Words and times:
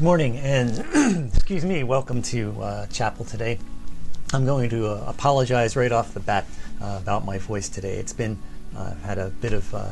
Good 0.00 0.06
morning, 0.06 0.38
and 0.38 1.30
excuse 1.34 1.62
me, 1.62 1.84
welcome 1.84 2.22
to 2.22 2.58
uh, 2.62 2.86
chapel 2.86 3.26
today. 3.26 3.58
I'm 4.32 4.46
going 4.46 4.70
to 4.70 4.86
uh, 4.86 5.04
apologize 5.06 5.76
right 5.76 5.92
off 5.92 6.14
the 6.14 6.20
bat 6.20 6.46
uh, 6.80 6.98
about 7.02 7.26
my 7.26 7.36
voice 7.36 7.68
today. 7.68 7.96
It's 7.96 8.14
been 8.14 8.38
uh, 8.74 8.94
had 9.04 9.18
a 9.18 9.28
bit 9.28 9.52
of 9.52 9.74
uh, 9.74 9.90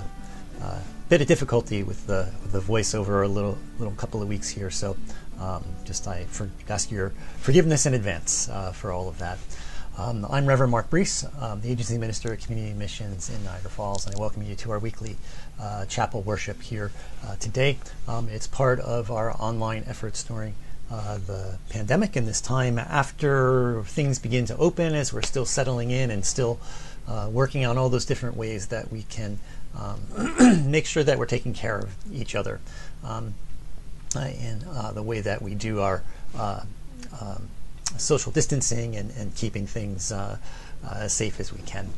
uh, 0.63 0.81
bit 1.11 1.21
of 1.21 1.27
difficulty 1.27 1.83
with 1.83 2.07
the 2.07 2.33
with 2.43 2.53
the 2.53 2.61
voice 2.61 2.95
over 2.95 3.23
a 3.23 3.29
little 3.29 3.59
little 3.79 3.93
couple 3.97 4.23
of 4.23 4.29
weeks 4.29 4.49
here, 4.49 4.71
so 4.71 4.97
um, 5.39 5.63
just 5.85 6.09
I 6.09 6.25
for, 6.25 6.49
ask 6.71 6.91
your 6.91 7.11
forgiveness 7.37 7.85
in 7.85 7.93
advance 7.93 8.49
for 8.73 8.91
all 8.91 9.11
of 9.11 9.19
that. 9.19 9.37
Um, 9.99 10.25
I'm 10.31 10.47
Reverend 10.47 10.71
Mark 10.71 10.91
Brees, 10.91 11.27
um, 11.43 11.61
the 11.61 11.73
Agency 11.73 11.99
Minister 11.99 12.33
of 12.33 12.39
Community 12.39 12.73
Missions 12.73 13.29
in 13.29 13.43
Niagara 13.43 13.69
Falls, 13.69 14.07
and 14.07 14.15
I 14.15 14.21
welcome 14.21 14.45
you 14.45 14.55
to 14.55 14.71
our 14.71 14.79
weekly 14.79 15.17
uh, 15.61 15.87
chapel 15.87 16.23
worship 16.23 16.63
here 16.63 16.93
uh, 17.27 17.35
today. 17.41 17.79
Um, 18.07 18.29
it's 18.29 18.47
part 18.47 18.79
of 18.79 19.11
our 19.11 19.33
online 19.33 19.83
efforts 19.89 20.23
during 20.23 20.55
uh, 20.89 21.19
the 21.19 21.59
pandemic 21.69 22.15
and 22.15 22.29
this 22.29 22.41
time 22.41 22.79
after 22.79 23.83
things 23.87 24.21
begin 24.21 24.45
to 24.47 24.57
open 24.57 24.95
as 24.95 25.13
we're 25.13 25.21
still 25.23 25.45
settling 25.45 25.91
in 25.91 26.13
and 26.13 26.25
still 26.25 26.61
uh, 27.09 27.29
working 27.29 27.67
on 27.67 27.77
all 27.77 27.89
those 27.89 28.05
different 28.05 28.37
ways 28.37 28.69
that 28.69 28.93
we 28.93 29.03
can 29.03 29.41
um, 29.77 30.71
make 30.71 30.87
sure 30.87 31.03
that 31.03 31.19
we're 31.19 31.27
taking 31.27 31.53
care 31.53 31.77
of 31.81 31.93
each 32.15 32.37
other 32.37 32.61
um, 33.03 33.35
in 34.15 34.63
uh, 34.71 34.93
the 34.93 35.03
way 35.03 35.21
that 35.21 35.43
we 35.43 35.57
do 35.57 35.81
our 35.81 36.05
uh, 36.37 36.61
um, 37.21 37.49
social 37.97 38.33
distancing 38.33 38.97
and, 38.97 39.11
and 39.13 39.35
keeping 39.35 39.67
things 39.67 40.13
uh, 40.13 40.39
uh, 40.85 40.95
as 40.99 41.13
safe 41.13 41.41
as 41.41 41.53
we 41.53 41.61
can. 41.63 41.89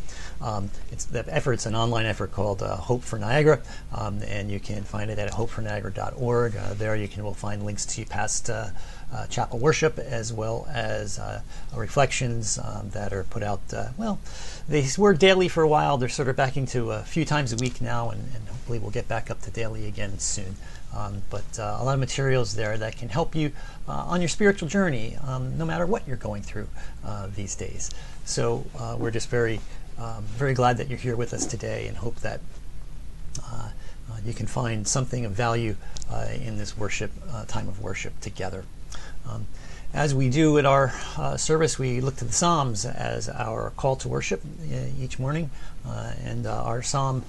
Um, 0.40 0.70
it's 0.90 1.04
the 1.04 1.24
effort's 1.28 1.66
an 1.66 1.74
online 1.74 2.06
effort 2.06 2.32
called 2.32 2.62
uh, 2.62 2.76
Hope 2.76 3.02
for 3.02 3.18
Niagara, 3.18 3.60
um, 3.92 4.22
and 4.22 4.50
you 4.50 4.58
can 4.58 4.84
find 4.84 5.10
it 5.10 5.18
at 5.18 5.32
hopeforniagara.org. 5.32 6.56
Uh, 6.56 6.74
there 6.74 6.96
you 6.96 7.08
can 7.08 7.22
will 7.22 7.34
find 7.34 7.64
links 7.64 7.84
to 7.84 8.06
past 8.06 8.48
uh, 8.48 8.68
uh, 9.12 9.26
chapel 9.26 9.58
worship 9.58 9.98
as 9.98 10.32
well 10.32 10.66
as 10.72 11.20
reflections 11.74 12.58
um, 12.58 12.88
that 12.90 13.12
are 13.12 13.24
put 13.24 13.42
out. 13.42 13.60
well, 13.98 14.18
they 14.68 14.86
were 14.96 15.12
daily 15.12 15.48
for 15.48 15.62
a 15.62 15.68
while. 15.68 15.98
They're 15.98 16.08
sort 16.08 16.28
of 16.28 16.36
backing 16.36 16.64
to 16.66 16.92
a 16.92 17.02
few 17.02 17.24
times 17.26 17.52
a 17.52 17.56
week 17.56 17.82
now, 17.82 18.08
and, 18.10 18.22
and 18.34 18.48
hopefully 18.48 18.78
we'll 18.78 18.92
get 18.92 19.08
back 19.08 19.30
up 19.30 19.42
to 19.42 19.50
daily 19.50 19.86
again 19.86 20.18
soon. 20.18 20.56
Um, 20.94 21.22
but 21.30 21.58
uh, 21.58 21.78
a 21.78 21.84
lot 21.84 21.94
of 21.94 22.00
materials 22.00 22.54
there 22.54 22.76
that 22.76 22.96
can 22.96 23.08
help 23.08 23.34
you 23.34 23.52
uh, 23.88 23.92
on 23.92 24.20
your 24.20 24.28
spiritual 24.28 24.68
journey, 24.68 25.16
um, 25.26 25.56
no 25.56 25.64
matter 25.64 25.86
what 25.86 26.06
you're 26.06 26.16
going 26.16 26.42
through 26.42 26.68
uh, 27.04 27.28
these 27.34 27.54
days. 27.54 27.90
So 28.24 28.66
uh, 28.78 28.96
we're 28.98 29.12
just 29.12 29.28
very, 29.28 29.60
um, 29.98 30.24
very 30.24 30.54
glad 30.54 30.78
that 30.78 30.88
you're 30.88 30.98
here 30.98 31.16
with 31.16 31.32
us 31.32 31.46
today, 31.46 31.86
and 31.86 31.96
hope 31.96 32.16
that 32.20 32.40
uh, 33.44 33.70
uh, 34.10 34.16
you 34.24 34.32
can 34.32 34.46
find 34.46 34.86
something 34.86 35.24
of 35.24 35.32
value 35.32 35.76
in 36.42 36.58
this 36.58 36.76
worship 36.76 37.12
time 37.46 37.68
of 37.68 37.80
worship 37.80 38.18
together. 38.20 38.64
Um, 39.28 39.46
as 39.94 40.12
we 40.12 40.28
do 40.28 40.58
at 40.58 40.66
our 40.66 40.92
service, 41.36 41.78
we 41.78 42.00
look 42.00 42.16
to 42.16 42.24
the 42.24 42.32
Psalms 42.32 42.84
as 42.84 43.28
our 43.28 43.70
call 43.76 43.94
to 43.96 44.08
worship 44.08 44.42
each 44.98 45.20
morning, 45.20 45.50
and 46.24 46.46
our 46.46 46.82
Psalm 46.82 47.24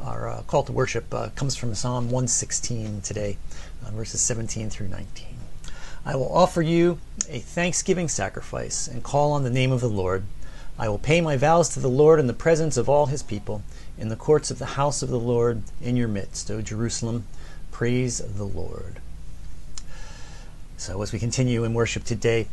our 0.00 0.28
uh, 0.28 0.42
call 0.42 0.62
to 0.64 0.72
worship 0.72 1.12
uh, 1.12 1.28
comes 1.30 1.54
from 1.54 1.74
Psalm 1.74 2.06
116 2.06 3.02
today, 3.02 3.36
uh, 3.84 3.90
verses 3.90 4.20
17 4.20 4.70
through 4.70 4.88
19. 4.88 5.26
I 6.04 6.16
will 6.16 6.34
offer 6.34 6.62
you 6.62 6.98
a 7.28 7.38
thanksgiving 7.38 8.08
sacrifice 8.08 8.88
and 8.88 9.02
call 9.02 9.32
on 9.32 9.44
the 9.44 9.50
name 9.50 9.70
of 9.70 9.80
the 9.80 9.88
Lord. 9.88 10.24
I 10.78 10.88
will 10.88 10.98
pay 10.98 11.20
my 11.20 11.36
vows 11.36 11.68
to 11.70 11.80
the 11.80 11.88
Lord 11.88 12.18
in 12.18 12.26
the 12.26 12.32
presence 12.32 12.76
of 12.76 12.88
all 12.88 13.06
his 13.06 13.22
people, 13.22 13.62
in 13.98 14.08
the 14.08 14.16
courts 14.16 14.50
of 14.50 14.58
the 14.58 14.66
house 14.66 15.02
of 15.02 15.10
the 15.10 15.18
Lord, 15.18 15.62
in 15.80 15.96
your 15.96 16.08
midst, 16.08 16.50
O 16.50 16.60
Jerusalem. 16.60 17.26
Praise 17.70 18.18
the 18.18 18.44
Lord. 18.44 19.00
So, 20.76 21.02
as 21.02 21.12
we 21.12 21.18
continue 21.20 21.62
in 21.62 21.74
worship 21.74 22.02
today 22.02 22.48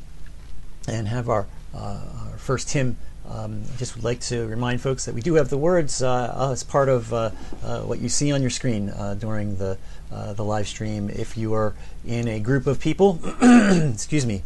and 0.88 1.08
have 1.08 1.30
our, 1.30 1.48
uh, 1.74 2.02
our 2.28 2.38
first 2.38 2.74
hymn 2.74 2.98
um, 3.30 3.64
just 3.78 3.96
would 3.96 4.04
like 4.04 4.20
to 4.22 4.48
remind 4.48 4.82
folks 4.82 5.06
that 5.06 5.14
we 5.14 5.22
do 5.22 5.36
have 5.36 5.50
the 5.50 5.58
words 5.58 6.02
uh, 6.02 6.50
as 6.52 6.64
part 6.64 6.90
of 6.90 7.14
uh, 7.14 7.32
uh, 7.64 7.82
what 7.82 8.00
you 8.00 8.10
see 8.10 8.32
on 8.32 8.42
your 8.42 8.50
screen 8.50 8.90
uh, 8.90 9.14
during 9.14 9.58
the 9.58 9.78
uh, 10.12 10.34
the 10.34 10.44
live 10.44 10.68
stream. 10.68 11.10
If 11.10 11.38
you 11.38 11.54
are 11.54 11.76
in 12.06 12.28
a 12.28 12.40
group 12.40 12.66
of 12.66 12.80
people, 12.80 13.20
excuse 13.42 14.26
me, 14.26 14.42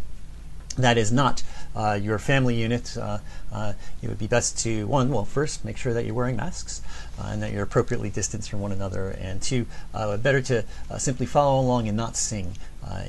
that 0.78 0.98
is 0.98 1.12
not 1.12 1.44
uh, 1.76 2.00
your 2.02 2.20
family 2.20 2.56
unit, 2.56 2.96
it 2.98 4.08
would 4.08 4.20
be 4.20 4.28
best 4.28 4.58
to 4.60 4.88
one, 4.88 5.10
well, 5.10 5.26
first 5.26 5.66
make 5.66 5.78
sure 5.78 5.94
that 5.94 6.06
you're 6.06 6.16
wearing 6.16 6.36
masks 6.36 6.82
and 7.20 7.42
that 7.42 7.52
you're 7.52 7.64
appropriately 7.64 8.10
distanced 8.10 8.50
from 8.50 8.60
one 8.60 8.72
another, 8.72 9.10
and 9.10 9.42
two, 9.42 9.66
better 10.20 10.42
to 10.42 10.64
simply 10.98 11.26
follow 11.26 11.60
along 11.60 11.88
and 11.88 11.98
not 11.98 12.16
sing 12.16 12.58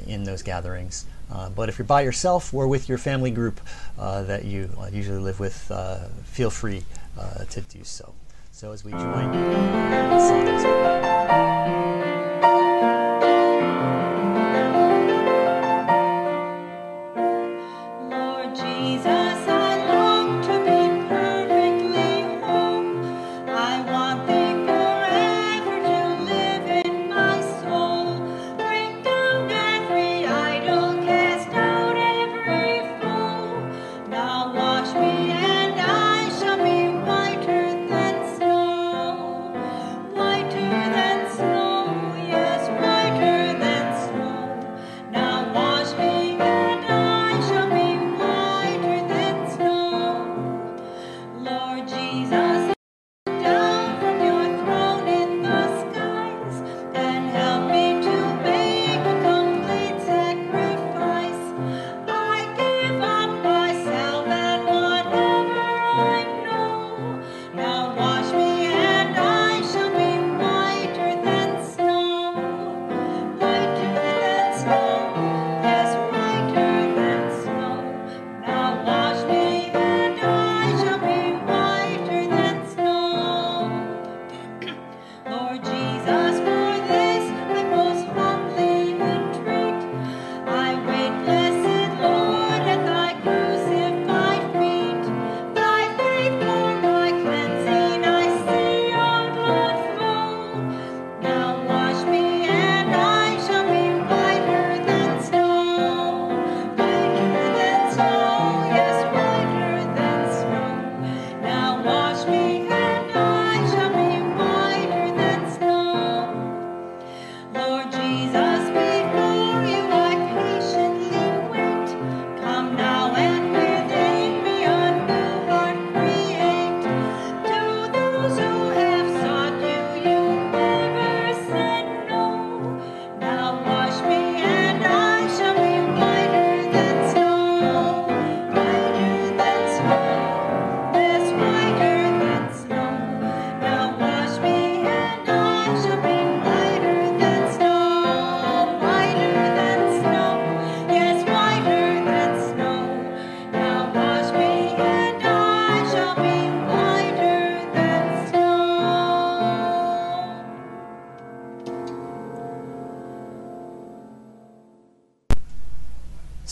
in 0.06 0.24
those 0.24 0.42
gatherings. 0.42 1.06
Uh, 1.30 1.48
but 1.50 1.68
if 1.68 1.78
you're 1.78 1.86
by 1.86 2.02
yourself 2.02 2.52
or 2.52 2.68
with 2.68 2.88
your 2.88 2.98
family 2.98 3.30
group 3.30 3.60
uh, 3.98 4.22
that 4.22 4.44
you 4.44 4.70
uh, 4.78 4.86
usually 4.92 5.18
live 5.18 5.40
with, 5.40 5.70
uh, 5.70 6.04
feel 6.24 6.50
free 6.50 6.84
uh, 7.18 7.44
to 7.46 7.60
do 7.62 7.82
so. 7.82 8.14
So 8.52 8.72
as 8.72 8.84
we 8.84 8.92
join, 8.92 9.32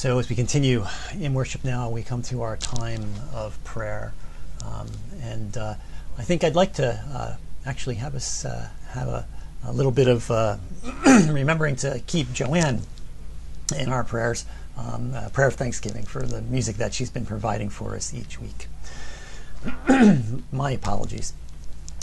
So, 0.02 0.18
as 0.18 0.28
we 0.28 0.34
continue 0.34 0.84
in 1.16 1.32
worship 1.32 1.62
now, 1.62 1.88
we 1.88 2.02
come 2.02 2.22
to 2.22 2.42
our 2.42 2.56
time 2.56 3.04
of 3.32 3.62
prayer. 3.62 4.12
Um, 4.64 4.88
and 5.20 5.56
uh, 5.56 5.74
I 6.18 6.22
think 6.22 6.42
I'd 6.42 6.56
like 6.56 6.72
to 6.72 7.00
uh, 7.14 7.36
actually 7.64 7.94
have 7.94 8.16
us 8.16 8.44
uh, 8.44 8.68
have 8.88 9.06
a, 9.06 9.28
a, 9.64 9.72
little 9.72 9.92
bit 9.92 10.08
of 10.08 10.28
uh, 10.28 10.56
remembering 11.06 11.76
to 11.76 12.02
keep 12.08 12.32
Joanne 12.32 12.80
in 13.78 13.90
our 13.90 14.02
prayers, 14.02 14.44
um, 14.76 15.14
a 15.14 15.30
prayer 15.30 15.46
of 15.46 15.54
thanksgiving 15.54 16.02
for 16.02 16.22
the 16.22 16.42
music 16.42 16.78
that 16.78 16.92
she's 16.92 17.10
been 17.10 17.24
providing 17.24 17.68
for 17.68 17.94
us 17.94 18.12
each 18.12 18.40
week. 18.40 18.66
My 20.52 20.72
apologies. 20.72 21.32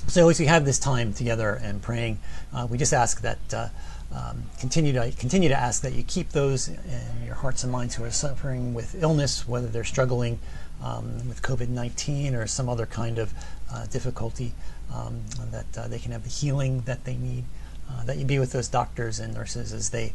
So, 0.08 0.30
as 0.30 0.40
we 0.40 0.46
have 0.46 0.64
this 0.64 0.80
time 0.80 1.12
together 1.12 1.60
and 1.62 1.82
praying, 1.82 2.20
uh, 2.54 2.66
we 2.72 2.78
just 2.78 2.94
ask 2.94 3.20
that 3.24 3.54
uh, 3.54 3.68
um, 4.14 4.44
continue 4.60 4.94
to 4.94 5.12
continue 5.12 5.50
to 5.50 5.60
ask 5.60 5.82
that 5.84 5.94
you 5.94 6.04
keep 6.04 6.30
those 6.30 6.68
in 6.68 7.26
your 7.26 7.36
hearts 7.36 7.64
and 7.64 7.72
minds 7.72 7.96
who 7.96 8.04
are 8.04 8.12
suffering 8.12 8.74
with 8.74 9.02
illness, 9.02 9.48
whether 9.48 9.68
they're 9.68 9.84
struggling 9.84 10.40
um, 10.84 11.28
with 11.28 11.42
COVID-19 11.42 12.34
or 12.34 12.48
some 12.48 12.70
other 12.70 12.86
kind 12.86 13.20
of 13.20 13.34
uh, 13.72 13.86
difficulty, 13.88 14.54
um, 14.94 15.22
that 15.52 15.78
uh, 15.78 15.88
they 15.88 16.00
can 16.00 16.12
have 16.12 16.24
the 16.24 16.30
healing 16.30 16.82
that 16.82 17.06
they 17.06 17.16
need. 17.16 17.46
Uh, 17.92 18.04
that 18.04 18.18
you 18.18 18.26
be 18.26 18.38
with 18.38 18.52
those 18.52 18.68
doctors 18.68 19.20
and 19.20 19.34
nurses 19.34 19.74
as 19.74 19.90
they 19.90 20.14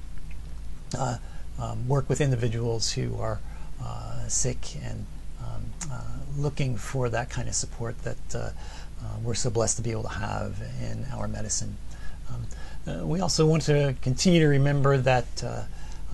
uh, 0.96 1.18
um, 1.58 1.88
work 1.88 2.08
with 2.08 2.20
individuals 2.20 2.92
who 2.92 3.18
are 3.18 3.40
uh, 3.82 4.28
sick 4.28 4.76
and 4.82 5.06
um, 5.40 5.64
uh, 5.90 6.00
looking 6.36 6.76
for 6.76 7.08
that 7.08 7.30
kind 7.30 7.48
of 7.48 7.54
support 7.54 7.96
that 8.02 8.52
we're 9.22 9.34
so 9.34 9.50
blessed 9.50 9.76
to 9.76 9.82
be 9.82 9.90
able 9.90 10.02
to 10.02 10.08
have 10.08 10.60
in 10.82 11.06
our 11.14 11.28
medicine. 11.28 11.76
Uh, 12.86 13.06
we 13.06 13.20
also 13.20 13.46
want 13.46 13.62
to 13.62 13.94
continue 14.02 14.40
to 14.40 14.46
remember 14.46 14.98
that 14.98 15.24
uh, 15.42 15.62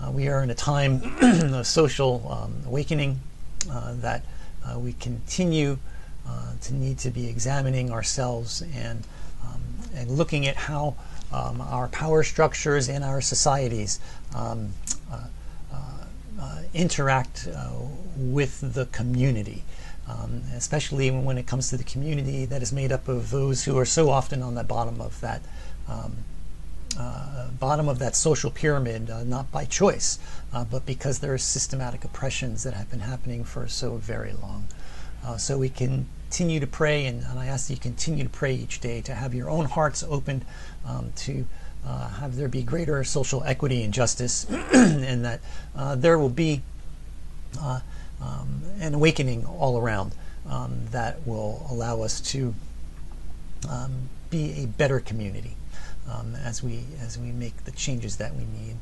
uh, 0.01 0.11
we 0.11 0.29
are 0.29 0.41
in 0.41 0.49
a 0.49 0.55
time 0.55 1.01
of 1.53 1.67
social 1.67 2.25
um, 2.31 2.55
awakening, 2.65 3.19
uh, 3.69 3.93
that 3.95 4.23
uh, 4.65 4.79
we 4.79 4.93
continue 4.93 5.77
to 6.61 6.73
need 6.73 6.97
to 6.97 7.09
be 7.09 7.27
examining 7.27 7.91
ourselves 7.91 8.61
and, 8.75 9.05
um, 9.43 9.61
and 9.95 10.09
looking 10.11 10.47
at 10.47 10.55
how 10.55 10.95
um, 11.33 11.59
our 11.59 11.87
power 11.89 12.23
structures 12.23 12.87
in 12.87 13.03
our 13.03 13.19
societies 13.19 13.99
um, 14.35 14.69
interact 16.73 17.49
with 18.15 18.73
the 18.73 18.85
community. 18.85 19.63
Um, 20.07 20.43
especially 20.55 21.11
when 21.11 21.37
it 21.37 21.47
comes 21.47 21.69
to 21.69 21.77
the 21.77 21.83
community 21.83 22.45
that 22.45 22.61
is 22.61 22.71
made 22.71 22.91
up 22.91 23.07
of 23.07 23.29
those 23.29 23.65
who 23.65 23.77
are 23.77 23.85
so 23.85 24.09
often 24.09 24.41
on 24.41 24.55
the 24.55 24.63
bottom 24.63 24.99
of 25.01 25.19
that 25.21 25.41
um, 25.87 26.17
bottom 27.61 27.87
of 27.87 27.99
that 27.99 28.15
social 28.15 28.49
pyramid, 28.49 29.09
uh, 29.09 29.23
not 29.23 29.51
by 29.51 29.63
choice, 29.63 30.17
uh, 30.51 30.65
but 30.65 30.85
because 30.85 31.19
there 31.19 31.31
are 31.31 31.37
systematic 31.37 32.03
oppressions 32.03 32.63
that 32.63 32.73
have 32.73 32.89
been 32.89 32.99
happening 32.99 33.43
for 33.43 33.67
so 33.67 33.97
very 33.97 34.33
long. 34.33 34.67
Uh, 35.23 35.37
so 35.37 35.59
we 35.59 35.69
continue 35.69 36.59
to 36.59 36.65
pray, 36.65 37.05
and, 37.05 37.23
and, 37.23 37.37
I 37.37 37.45
ask 37.45 37.67
that 37.67 37.75
you 37.75 37.79
continue 37.79 38.23
to 38.23 38.29
pray 38.29 38.55
each 38.55 38.79
day 38.79 38.99
to 39.01 39.13
have 39.13 39.35
your 39.35 39.47
own 39.49 39.65
hearts 39.65 40.03
opened 40.03 40.43
um, 40.87 41.13
to 41.17 41.45
uh, 41.85 42.09
have 42.09 42.35
there 42.35 42.47
be 42.47 42.63
greater 42.63 43.03
social 43.03 43.43
equity 43.43 43.83
and 43.83 43.93
justice, 43.93 44.45
and 44.73 45.23
that 45.23 45.39
uh, 45.75 45.95
there 45.95 46.17
will 46.17 46.29
be 46.29 46.63
um, 47.61 48.63
an 48.79 48.95
awakening 48.95 49.45
all 49.45 49.77
around 49.77 50.13
um, 50.49 50.81
that 50.89 51.25
will 51.27 51.67
allow 51.69 52.01
us 52.01 52.19
to 52.21 52.55
um, 53.69 54.09
be 54.31 54.63
a 54.63 54.65
better 54.65 54.99
community 54.99 55.55
um, 56.09 56.35
as 56.35 56.63
we 56.63 56.83
as 56.99 57.17
we 57.17 57.31
make 57.31 57.65
the 57.65 57.71
changes 57.71 58.17
that 58.17 58.35
we 58.35 58.45
need. 58.45 58.77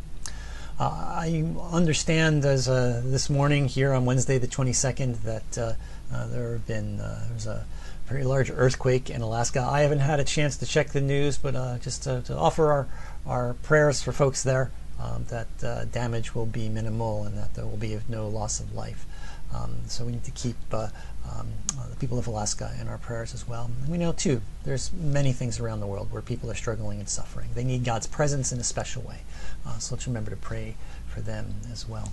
Uh, 0.80 1.18
I 1.18 1.44
understand 1.74 2.46
as 2.46 2.70
uh, 2.70 3.02
this 3.04 3.30
morning 3.30 3.68
here 3.68 3.92
on 3.92 4.06
Wednesday 4.06 4.38
the 4.38 4.48
22nd 4.48 5.24
that 5.24 5.58
uh, 5.58 5.74
uh 6.14 6.28
there 6.28 6.54
have 6.54 6.66
been 6.66 7.02
uh, 7.02 7.26
there's 7.30 7.48
a 7.48 7.66
very 8.08 8.24
large 8.24 8.50
earthquake 8.50 9.10
in 9.10 9.22
Alaska. 9.22 9.60
I 9.60 9.82
haven't 9.82 10.00
had 10.00 10.22
a 10.22 10.24
chance 10.24 10.56
to 10.58 10.66
check 10.66 10.92
the 10.92 11.02
news, 11.02 11.38
but 11.38 11.54
uh, 11.54 11.78
just 11.80 12.04
to, 12.04 12.22
to, 12.22 12.36
offer 12.36 12.72
our 12.72 12.88
our 13.26 13.56
prayers 13.56 14.02
for 14.02 14.14
folks 14.14 14.42
there 14.42 14.72
um, 15.02 15.26
that 15.30 15.92
damage 15.92 16.34
will 16.34 16.46
be 16.46 16.70
minimal 16.70 17.24
and 17.24 17.38
that 17.38 17.54
there 17.56 17.66
will 17.66 17.78
be 17.78 18.00
no 18.08 18.30
loss 18.30 18.62
of 18.62 18.74
life. 18.74 19.06
Um, 19.54 19.76
so 19.88 20.06
we 20.06 20.14
need 20.14 20.24
to 20.24 20.32
keep 20.32 20.56
um, 21.26 21.48
uh, 21.78 21.88
the 21.90 21.96
people 21.96 22.18
of 22.18 22.28
Alaska 22.28 22.72
in 22.80 22.88
our 22.88 22.98
prayers 22.98 23.34
as 23.34 23.48
well. 23.48 23.70
And 23.82 23.92
we 23.92 23.98
know 23.98 24.12
too, 24.12 24.42
there's 24.64 24.92
many 24.94 25.34
things 25.34 25.60
around 25.60 25.80
the 25.80 25.88
world 25.88 26.12
where 26.12 26.22
people 26.22 26.50
are 26.50 26.56
struggling 26.56 27.00
and 27.00 27.10
suffering. 27.10 27.50
They 27.54 27.64
need 27.64 27.84
God's 27.84 28.08
presence 28.08 28.52
in 28.52 28.60
a 28.60 28.64
special 28.64 29.02
way. 29.02 29.22
Uh, 29.66 29.78
so 29.80 29.96
let's 29.96 30.08
remember 30.08 30.32
to 30.32 30.38
pray 30.38 30.76
for 31.08 31.22
them 31.22 31.48
as 31.72 31.88
well. 31.88 32.12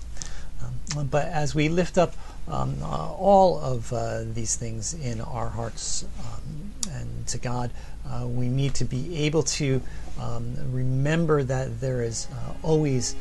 Um, 0.97 1.07
but 1.09 1.27
as 1.27 1.55
we 1.55 1.69
lift 1.69 1.99
up 1.99 2.15
um, 2.49 2.77
uh, 2.83 3.13
all 3.13 3.59
of 3.61 3.93
uh, 3.93 4.23
these 4.25 4.57
things 4.57 4.95
in 4.95 5.21
our 5.21 5.49
hearts 5.49 6.05
um, 6.21 6.73
and 6.93 7.27
to 7.29 7.39
God, 7.39 7.71
uh, 8.09 8.27
we 8.27 8.49
need 8.49 8.75
to 8.75 8.85
be 8.85 9.17
able 9.25 9.43
to 9.43 9.83
um, 10.21 10.55
remember 10.73 11.43
that 11.43 11.81
there 11.81 12.03
is 12.03 12.29
always 12.63 13.17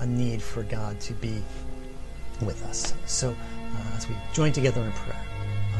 a 0.00 0.06
need 0.06 0.42
for 0.42 0.62
God 0.62 1.00
to 1.00 1.14
be 1.14 1.42
with 2.42 2.64
us. 2.66 2.94
So 3.06 3.30
uh, 3.30 3.34
as 4.00 4.08
we 4.08 4.16
join 4.32 4.50
together 4.50 4.80
in 4.80 4.92
prayer, 4.92 5.20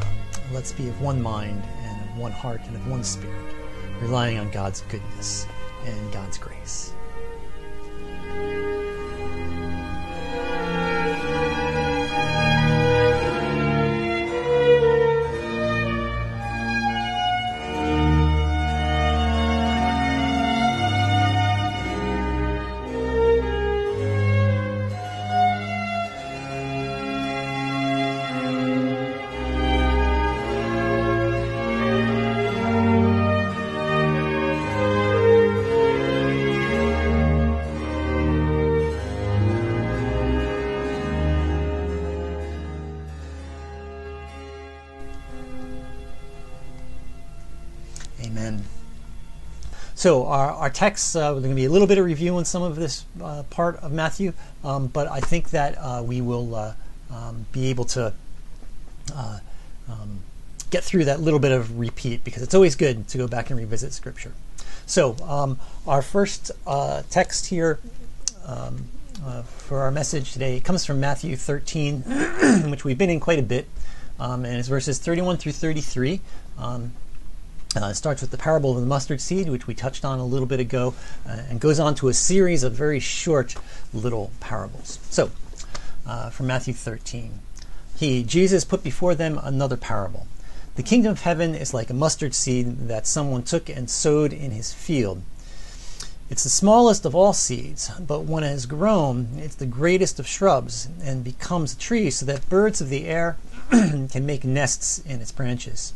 um, 0.02 0.52
let's 0.52 0.72
be 0.72 0.88
of 0.88 1.00
one 1.00 1.22
mind 1.22 1.62
and 1.84 2.00
of 2.02 2.19
one 2.19 2.32
heart 2.32 2.61
and 2.67 2.76
of 2.76 2.87
one 2.87 3.02
spirit, 3.02 3.55
relying 4.02 4.38
on 4.38 4.50
God's 4.50 4.82
goodness 4.82 5.46
and 5.87 6.12
God's 6.12 6.37
grace. 6.37 6.93
So 50.00 50.25
our, 50.25 50.52
our 50.52 50.71
text, 50.71 51.14
uh, 51.14 51.30
we're 51.35 51.42
going 51.42 51.50
to 51.50 51.54
be 51.54 51.66
a 51.66 51.71
little 51.71 51.87
bit 51.87 51.99
of 51.99 52.07
review 52.07 52.35
on 52.37 52.47
some 52.47 52.62
of 52.62 52.75
this 52.75 53.04
uh, 53.23 53.42
part 53.50 53.76
of 53.80 53.92
Matthew, 53.92 54.33
um, 54.64 54.87
but 54.87 55.07
I 55.07 55.21
think 55.21 55.50
that 55.50 55.75
uh, 55.76 56.02
we 56.02 56.23
will 56.23 56.54
uh, 56.54 56.73
um, 57.11 57.45
be 57.52 57.66
able 57.66 57.85
to 57.85 58.14
uh, 59.14 59.40
um, 59.90 60.21
get 60.71 60.85
through 60.85 61.04
that 61.04 61.21
little 61.21 61.38
bit 61.38 61.52
of 61.52 61.78
repeat 61.78 62.25
because 62.25 62.42
it's 62.42 62.54
always 62.54 62.76
good 62.76 63.09
to 63.09 63.19
go 63.19 63.28
back 63.28 63.50
and 63.50 63.59
revisit 63.59 63.92
Scripture. 63.92 64.33
So 64.87 65.16
um, 65.23 65.61
our 65.87 66.00
first 66.00 66.50
uh, 66.66 67.02
text 67.11 67.49
here 67.49 67.78
um, 68.47 68.87
for 69.45 69.80
our 69.80 69.90
message 69.90 70.33
today 70.33 70.61
comes 70.61 70.87
from 70.87 70.99
Matthew 70.99 71.37
13, 71.37 72.00
which 72.71 72.85
we've 72.85 72.97
been 72.97 73.11
in 73.11 73.21
quite 73.21 73.38
a 73.38 73.42
bit, 73.42 73.69
um, 74.19 74.47
and 74.47 74.57
it's 74.57 74.69
verses 74.69 74.99
31 74.99 75.37
through 75.37 75.52
33. 75.52 76.23
Uh, 77.76 77.86
it 77.86 77.94
starts 77.94 78.20
with 78.20 78.32
the 78.32 78.36
parable 78.36 78.74
of 78.74 78.80
the 78.80 78.86
mustard 78.86 79.20
seed, 79.20 79.48
which 79.48 79.68
we 79.68 79.74
touched 79.74 80.04
on 80.04 80.18
a 80.18 80.26
little 80.26 80.46
bit 80.46 80.58
ago, 80.58 80.92
uh, 81.24 81.42
and 81.48 81.60
goes 81.60 81.78
on 81.78 81.94
to 81.94 82.08
a 82.08 82.14
series 82.14 82.64
of 82.64 82.72
very 82.72 82.98
short 82.98 83.54
little 83.94 84.32
parables. 84.40 84.98
So, 85.08 85.30
uh, 86.04 86.30
from 86.30 86.48
Matthew 86.48 86.74
13, 86.74 87.38
he, 87.96 88.24
Jesus, 88.24 88.64
put 88.64 88.82
before 88.82 89.14
them 89.14 89.38
another 89.40 89.76
parable. 89.76 90.26
The 90.74 90.82
kingdom 90.82 91.12
of 91.12 91.20
heaven 91.20 91.54
is 91.54 91.72
like 91.72 91.90
a 91.90 91.94
mustard 91.94 92.34
seed 92.34 92.88
that 92.88 93.06
someone 93.06 93.44
took 93.44 93.68
and 93.68 93.88
sowed 93.88 94.32
in 94.32 94.50
his 94.50 94.72
field. 94.72 95.22
It's 96.28 96.42
the 96.42 96.48
smallest 96.48 97.04
of 97.04 97.14
all 97.14 97.32
seeds, 97.32 97.90
but 98.00 98.24
when 98.24 98.42
it 98.42 98.48
has 98.48 98.66
grown, 98.66 99.28
it's 99.36 99.56
the 99.56 99.66
greatest 99.66 100.18
of 100.18 100.26
shrubs 100.26 100.88
and 101.02 101.22
becomes 101.22 101.74
a 101.74 101.78
tree 101.78 102.10
so 102.10 102.26
that 102.26 102.48
birds 102.48 102.80
of 102.80 102.88
the 102.88 103.06
air 103.06 103.36
can 103.70 104.26
make 104.26 104.44
nests 104.44 104.98
in 105.00 105.20
its 105.20 105.32
branches. 105.32 105.92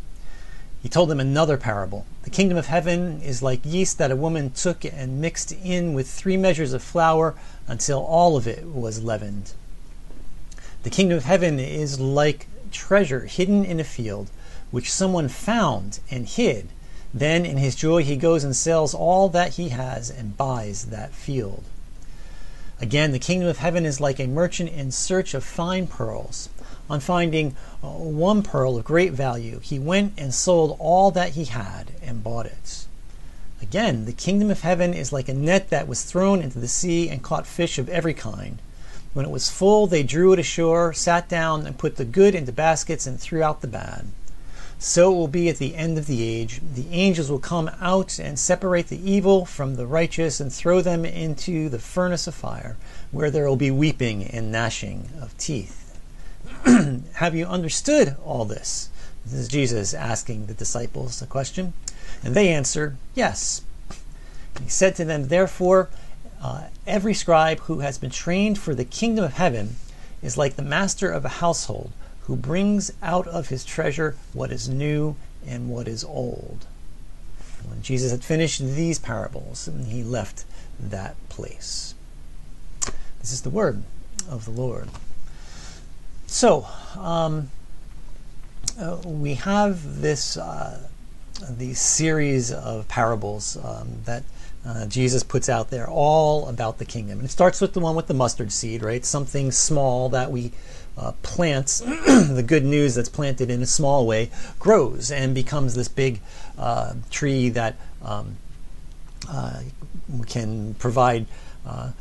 He 0.85 0.91
told 0.91 1.09
them 1.09 1.19
another 1.19 1.57
parable. 1.57 2.05
The 2.25 2.31
kingdom 2.31 2.59
of 2.59 2.67
heaven 2.67 3.23
is 3.23 3.43
like 3.43 3.65
yeast 3.65 3.97
that 3.97 4.11
a 4.11 4.17
woman 4.17 4.51
took 4.51 4.85
and 4.85 5.19
mixed 5.19 5.51
in 5.51 5.95
with 5.95 6.07
three 6.07 6.37
measures 6.37 6.75
of 6.75 6.83
flour 6.83 7.35
until 7.67 8.01
all 8.01 8.37
of 8.37 8.47
it 8.47 8.67
was 8.67 9.03
leavened. 9.03 9.53
The 10.83 10.91
kingdom 10.91 11.17
of 11.17 11.25
heaven 11.25 11.59
is 11.59 11.99
like 11.99 12.49
treasure 12.71 13.25
hidden 13.25 13.65
in 13.65 13.81
a 13.81 13.85
field, 13.85 14.29
which 14.71 14.93
someone 14.93 15.29
found 15.29 16.01
and 16.11 16.27
hid. 16.27 16.69
Then, 17.15 17.47
in 17.47 17.57
his 17.57 17.75
joy, 17.75 18.05
he 18.05 18.17
goes 18.17 18.45
and 18.45 18.55
sells 18.55 18.93
all 18.93 19.31
that 19.31 19.55
he 19.55 19.71
has 19.71 20.11
and 20.11 20.37
buys 20.37 20.85
that 20.87 21.15
field. 21.15 21.65
Again, 22.79 23.13
the 23.13 23.19
kingdom 23.19 23.49
of 23.49 23.57
heaven 23.57 23.87
is 23.87 24.03
like 24.03 24.21
a 24.21 24.27
merchant 24.27 24.69
in 24.69 24.91
search 24.91 25.33
of 25.33 25.45
fine 25.45 25.87
pearls. 25.87 26.51
On 26.91 27.01
finding 27.01 27.57
uh, 27.83 27.89
one 27.89 28.43
pearl 28.43 28.77
of 28.77 28.85
great 28.85 29.13
value, 29.13 29.59
he 29.61 29.79
went 29.79 30.13
and 30.19 30.35
sold 30.35 30.77
all 30.79 31.11
that 31.13 31.31
he 31.31 31.47
had 31.47 31.93
and 32.03 32.23
bought 32.23 32.47
it. 32.47 32.87
Again, 33.63 34.05
the 34.05 34.13
kingdom 34.13 34.51
of 34.51 34.61
heaven 34.61 34.93
is 34.93 35.13
like 35.13 35.29
a 35.29 35.35
net 35.35 35.71
that 35.71 35.89
was 35.89 36.03
thrown 36.03 36.43
into 36.43 36.59
the 36.59 36.69
sea 36.69 37.09
and 37.09 37.23
caught 37.23 37.47
fish 37.47 37.79
of 37.79 37.89
every 37.89 38.13
kind. 38.13 38.59
When 39.15 39.25
it 39.25 39.31
was 39.31 39.49
full, 39.49 39.87
they 39.87 40.03
drew 40.03 40.33
it 40.35 40.39
ashore, 40.39 40.93
sat 40.93 41.29
down, 41.29 41.67
and 41.67 41.79
put 41.79 41.97
the 41.97 42.05
good 42.05 42.35
into 42.35 42.53
baskets 42.53 43.07
and 43.07 43.19
threw 43.19 43.43
out 43.43 43.63
the 43.63 43.67
bad. 43.67 44.09
So 44.79 45.13
it 45.13 45.17
will 45.17 45.29
be 45.29 45.49
at 45.49 45.57
the 45.57 45.77
end 45.77 45.97
of 45.97 46.07
the 46.07 46.23
age. 46.23 46.61
The 46.75 46.91
angels 46.91 47.31
will 47.31 47.39
come 47.39 47.71
out 47.81 48.19
and 48.19 48.39
separate 48.39 48.89
the 48.89 49.11
evil 49.11 49.47
from 49.47 49.77
the 49.77 49.87
righteous 49.87 50.41
and 50.41 50.53
throw 50.53 50.83
them 50.83 51.07
into 51.07 51.71
the 51.71 51.79
furnace 51.79 52.27
of 52.27 52.35
fire, 52.35 52.77
where 53.13 53.31
there 53.31 53.49
will 53.49 53.57
be 53.57 53.71
weeping 53.71 54.25
and 54.25 54.53
gnashing 54.53 55.09
of 55.23 55.35
teeth. 55.39 55.84
Have 57.15 57.35
you 57.35 57.47
understood 57.47 58.17
all 58.25 58.45
this? 58.45 58.89
This 59.25 59.35
is 59.35 59.49
Jesus 59.49 59.95
asking 59.95 60.47
the 60.47 60.55
disciples 60.55 61.21
a 61.21 61.27
question. 61.27 61.73
And 62.23 62.35
they 62.35 62.49
answer, 62.49 62.97
Yes. 63.15 63.63
He 64.63 64.69
said 64.69 64.95
to 64.97 65.05
them, 65.05 65.29
Therefore, 65.29 65.89
uh, 66.43 66.69
every 66.87 67.15
scribe 67.15 67.61
who 67.61 67.81
has 67.81 67.99
been 67.99 68.11
trained 68.11 68.59
for 68.59 68.75
the 68.75 68.85
kingdom 68.85 69.25
of 69.25 69.35
heaven 69.35 69.77
is 70.23 70.39
like 70.39 70.57
the 70.57 70.63
master 70.63 71.11
of 71.11 71.25
a 71.25 71.41
household 71.41 71.93
who 72.23 72.37
brings 72.37 72.93
out 73.03 73.27
of 73.29 73.49
his 73.49 73.65
treasure 73.65 74.17
what 74.33 74.51
is 74.51 74.69
new 74.69 75.17
and 75.47 75.69
what 75.69 75.89
is 75.89 76.05
old. 76.05 76.67
When 77.67 77.83
Jesus 77.83 78.11
had 78.11 78.25
finished 78.25 78.61
these 78.61 78.99
parables, 78.99 79.69
he 79.87 80.03
left 80.03 80.45
that 80.79 81.17
place. 81.29 81.95
This 83.21 83.33
is 83.33 83.43
the 83.43 83.51
word 83.51 83.83
of 84.29 84.45
the 84.45 84.51
Lord. 84.51 84.89
So, 86.35 86.67
um, 86.99 87.49
uh, 88.77 88.97
we 89.05 89.35
have 89.35 90.01
this 90.01 90.37
uh, 90.37 90.89
these 91.49 91.79
series 91.79 92.51
of 92.51 92.89
parables 92.89 93.57
um, 93.65 94.01
that 94.05 94.25
uh, 94.67 94.87
Jesus 94.87 95.23
puts 95.23 95.49
out 95.49 95.71
there, 95.71 95.87
all 95.89 96.49
about 96.49 96.79
the 96.79 96.85
kingdom. 96.85 97.21
And 97.21 97.29
it 97.29 97.31
starts 97.31 97.61
with 97.61 97.73
the 97.73 97.79
one 97.79 97.95
with 97.95 98.09
the 98.09 98.15
mustard 98.15 98.51
seed, 98.51 98.83
right? 98.83 99.05
Something 99.05 99.53
small 99.53 100.09
that 100.09 100.33
we 100.33 100.51
uh, 100.99 101.13
plants, 101.23 101.79
the 101.79 102.45
good 102.45 102.65
news 102.65 102.97
that's 102.97 103.09
planted 103.09 103.49
in 103.49 103.63
a 103.63 103.67
small 103.67 104.05
way, 104.05 104.33
grows 104.59 105.13
and 105.13 105.37
becomes 105.37 105.77
this 105.77 105.87
big 105.87 106.21
uh, 106.59 106.95
tree 107.13 107.49
that 107.51 107.77
um, 108.03 108.39
uh, 109.29 109.61
can 110.27 110.75
provide 110.75 111.27
uh, 111.65 111.93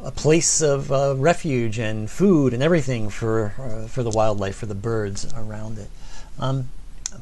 a 0.00 0.10
place 0.10 0.60
of 0.60 0.92
uh, 0.92 1.14
refuge 1.16 1.78
and 1.78 2.10
food 2.10 2.54
and 2.54 2.62
everything 2.62 3.10
for 3.10 3.54
uh, 3.58 3.88
for 3.88 4.02
the 4.02 4.10
wildlife, 4.10 4.56
for 4.56 4.66
the 4.66 4.74
birds 4.74 5.32
around 5.34 5.78
it. 5.78 5.90
Um, 6.38 6.68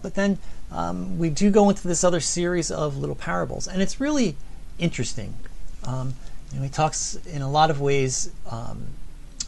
but 0.03 0.15
then 0.15 0.39
um, 0.71 1.19
we 1.19 1.31
do 1.31 1.51
go 1.51 1.69
into 1.71 1.87
this 1.89 2.05
other 2.05 2.21
series 2.21 2.71
of 2.71 2.97
little 2.97 3.17
parables, 3.17 3.67
and 3.67 3.81
it's 3.81 4.01
really 4.01 4.37
interesting. 4.79 5.35
Um, 5.85 6.15
know, 6.57 6.63
he 6.63 6.69
talks 6.69 7.17
in 7.27 7.43
a 7.43 7.51
lot 7.51 7.71
of 7.71 7.81
ways 7.81 8.31
um, 8.51 8.89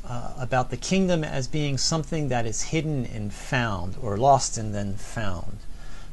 uh, 0.07 0.33
about 0.39 0.71
the 0.71 0.77
kingdom 0.77 1.25
as 1.25 1.49
being 1.49 1.79
something 1.79 2.29
that 2.29 2.47
is 2.47 2.63
hidden 2.63 3.07
and 3.07 3.33
found, 3.33 3.97
or 4.01 4.17
lost 4.17 4.59
and 4.59 4.75
then 4.75 4.95
found. 4.95 5.59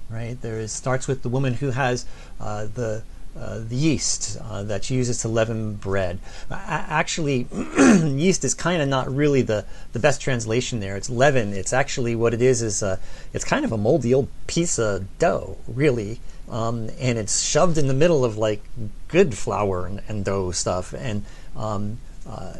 Right? 0.09 0.39
There 0.39 0.59
is 0.59 0.71
starts 0.71 1.07
with 1.07 1.23
the 1.23 1.29
woman 1.29 1.55
who 1.55 1.71
has 1.71 2.05
uh, 2.39 2.67
the 2.73 3.03
uh, 3.37 3.59
the 3.59 3.75
yeast 3.75 4.37
uh, 4.41 4.63
that 4.63 4.85
she 4.85 4.95
uses 4.95 5.17
to 5.19 5.27
leaven 5.27 5.75
bread. 5.75 6.19
actually, 6.49 7.47
yeast 7.77 8.45
is 8.45 8.53
kind 8.53 8.81
of 8.81 8.87
not 8.87 9.13
really 9.13 9.41
the, 9.41 9.65
the 9.91 9.99
best 9.99 10.21
translation 10.21 10.79
there. 10.79 10.95
It's 10.95 11.09
leaven. 11.09 11.51
It's 11.53 11.73
actually 11.73 12.15
what 12.15 12.33
it 12.33 12.41
is 12.41 12.61
is 12.61 12.81
uh, 12.81 12.97
it's 13.33 13.43
kind 13.43 13.65
of 13.65 13.73
a 13.73 13.77
moldy 13.77 14.13
old 14.13 14.29
piece 14.47 14.79
of 14.79 15.05
dough, 15.19 15.57
really, 15.67 16.21
um, 16.49 16.89
and 16.99 17.17
it's 17.17 17.41
shoved 17.41 17.77
in 17.77 17.87
the 17.87 17.93
middle 17.93 18.23
of 18.23 18.37
like 18.37 18.61
good 19.09 19.35
flour 19.35 19.85
and, 19.85 20.01
and 20.07 20.23
dough 20.23 20.51
stuff, 20.51 20.93
and 20.93 21.25
um, 21.57 21.97
uh, 22.27 22.53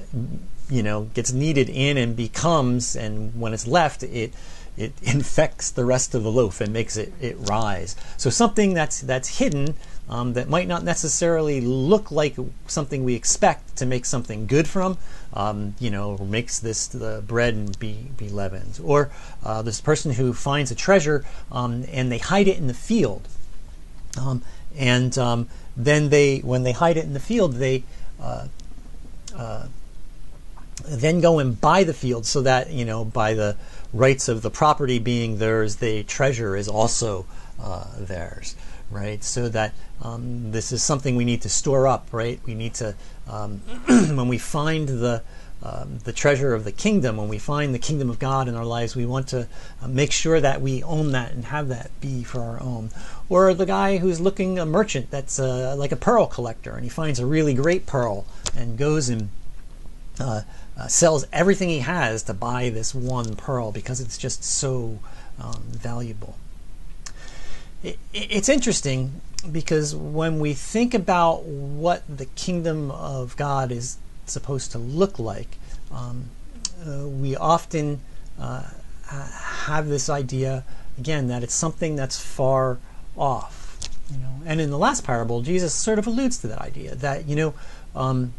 you 0.69 0.83
know 0.83 1.03
gets 1.13 1.31
kneaded 1.31 1.69
in 1.69 1.97
and 1.97 2.17
becomes, 2.17 2.97
and 2.97 3.39
when 3.39 3.53
it's 3.53 3.65
left, 3.65 4.03
it 4.03 4.33
it 4.77 4.93
infects 5.01 5.71
the 5.71 5.85
rest 5.85 6.13
of 6.15 6.23
the 6.23 6.31
loaf 6.31 6.59
and 6.61 6.73
makes 6.73 6.97
it, 6.97 7.13
it 7.21 7.37
rise. 7.39 7.95
So 8.17 8.29
something 8.29 8.73
that's 8.73 9.01
that's 9.01 9.39
hidden 9.39 9.75
um, 10.09 10.33
that 10.33 10.49
might 10.49 10.67
not 10.67 10.83
necessarily 10.83 11.61
look 11.61 12.11
like 12.11 12.35
something 12.67 13.03
we 13.03 13.15
expect 13.15 13.75
to 13.77 13.85
make 13.85 14.05
something 14.05 14.45
good 14.45 14.67
from, 14.67 14.97
um, 15.33 15.75
you 15.79 15.89
know, 15.89 16.17
makes 16.17 16.59
this 16.59 16.87
the 16.87 17.23
bread 17.25 17.53
and 17.53 17.77
be 17.79 18.07
be 18.17 18.29
leavened. 18.29 18.79
Or 18.83 19.09
uh, 19.43 19.61
this 19.61 19.81
person 19.81 20.13
who 20.13 20.33
finds 20.33 20.71
a 20.71 20.75
treasure 20.75 21.25
um, 21.51 21.85
and 21.91 22.11
they 22.11 22.19
hide 22.19 22.47
it 22.47 22.57
in 22.57 22.67
the 22.67 22.73
field, 22.73 23.27
um, 24.19 24.43
and 24.77 25.17
um, 25.17 25.49
then 25.75 26.09
they 26.09 26.39
when 26.39 26.63
they 26.63 26.71
hide 26.71 26.97
it 26.97 27.05
in 27.05 27.13
the 27.13 27.19
field 27.19 27.53
they 27.53 27.83
uh, 28.21 28.47
uh, 29.35 29.67
then 30.87 31.19
go 31.19 31.39
and 31.39 31.59
buy 31.59 31.83
the 31.83 31.93
field 31.93 32.25
so 32.25 32.41
that 32.41 32.69
you 32.69 32.85
know 32.85 33.03
by 33.03 33.33
the 33.33 33.55
rights 33.93 34.27
of 34.27 34.41
the 34.41 34.49
property 34.49 34.99
being 34.99 35.37
theirs, 35.37 35.77
the 35.77 36.03
treasure 36.03 36.55
is 36.55 36.67
also 36.67 37.25
uh, 37.61 37.87
theirs, 37.97 38.55
right? 38.91 39.23
So 39.23 39.49
that 39.49 39.73
um, 40.01 40.51
this 40.51 40.71
is 40.71 40.83
something 40.83 41.15
we 41.15 41.25
need 41.25 41.41
to 41.43 41.49
store 41.49 41.87
up, 41.87 42.07
right? 42.11 42.39
We 42.45 42.53
need 42.53 42.73
to, 42.75 42.95
um, 43.27 43.59
when 43.87 44.27
we 44.27 44.37
find 44.37 44.87
the 44.87 45.23
um, 45.63 45.97
the 46.03 46.13
treasure 46.13 46.53
of 46.53 46.63
the 46.63 46.71
kingdom, 46.71 47.17
when 47.17 47.27
we 47.27 47.39
find 47.39 47.73
the 47.73 47.79
kingdom 47.79 48.09
of 48.09 48.19
God 48.19 48.47
in 48.47 48.55
our 48.55 48.65
lives, 48.65 48.95
we 48.95 49.05
want 49.05 49.27
to 49.29 49.47
uh, 49.81 49.87
make 49.87 50.11
sure 50.11 50.39
that 50.39 50.61
we 50.61 50.83
own 50.83 51.11
that 51.13 51.31
and 51.31 51.45
have 51.45 51.69
that 51.69 51.89
be 52.01 52.23
for 52.23 52.41
our 52.41 52.61
own. 52.61 52.91
Or 53.29 53.51
the 53.53 53.65
guy 53.65 53.97
who's 53.97 54.19
looking 54.19 54.59
a 54.59 54.65
merchant 54.65 55.09
that's 55.09 55.39
uh, 55.39 55.75
like 55.75 55.91
a 55.91 55.95
pearl 55.95 56.27
collector, 56.27 56.75
and 56.75 56.83
he 56.83 56.89
finds 56.89 57.19
a 57.19 57.25
really 57.25 57.55
great 57.55 57.87
pearl 57.87 58.25
and 58.55 58.77
goes 58.77 59.09
and 59.09 59.29
uh, 60.19 60.41
uh, 60.77 60.87
sells 60.87 61.25
everything 61.33 61.69
he 61.69 61.79
has 61.79 62.21
to 62.23 62.33
buy 62.33 62.69
this 62.69 62.93
one 62.93 63.35
pearl 63.35 63.71
because 63.71 63.99
it's 63.99 64.17
just 64.17 64.43
so 64.43 64.99
um, 65.39 65.63
valuable. 65.67 66.35
It, 67.85 67.99
it's 68.13 68.49
interesting 68.49 69.21
because 69.51 69.95
when 69.95 70.39
we 70.39 70.53
think 70.53 70.95
about 70.95 71.43
what 71.43 72.03
the 72.09 72.25
kingdom 72.25 72.89
of 72.89 73.37
God 73.37 73.71
is 73.71 73.97
supposed 74.25 74.71
to 74.71 74.79
look 74.79 75.19
like, 75.19 75.57
um, 75.91 76.25
uh, 76.83 77.07
we 77.07 77.35
often 77.35 78.01
uh, 78.39 78.63
have 79.07 79.87
this 79.87 80.09
idea 80.09 80.63
again 80.97 81.27
that 81.27 81.43
it's 81.43 81.53
something 81.53 81.95
that's 81.95 82.19
far 82.19 82.79
off. 83.15 83.77
You 84.11 84.17
know, 84.17 84.41
and 84.45 84.59
in 84.59 84.71
the 84.71 84.77
last 84.77 85.03
parable, 85.03 85.41
Jesus 85.41 85.73
sort 85.73 85.99
of 85.99 86.07
alludes 86.07 86.39
to 86.39 86.47
that 86.47 86.61
idea 86.61 86.95
that 86.95 87.27
you 87.27 87.35
know. 87.35 87.53
Um, 87.95 88.33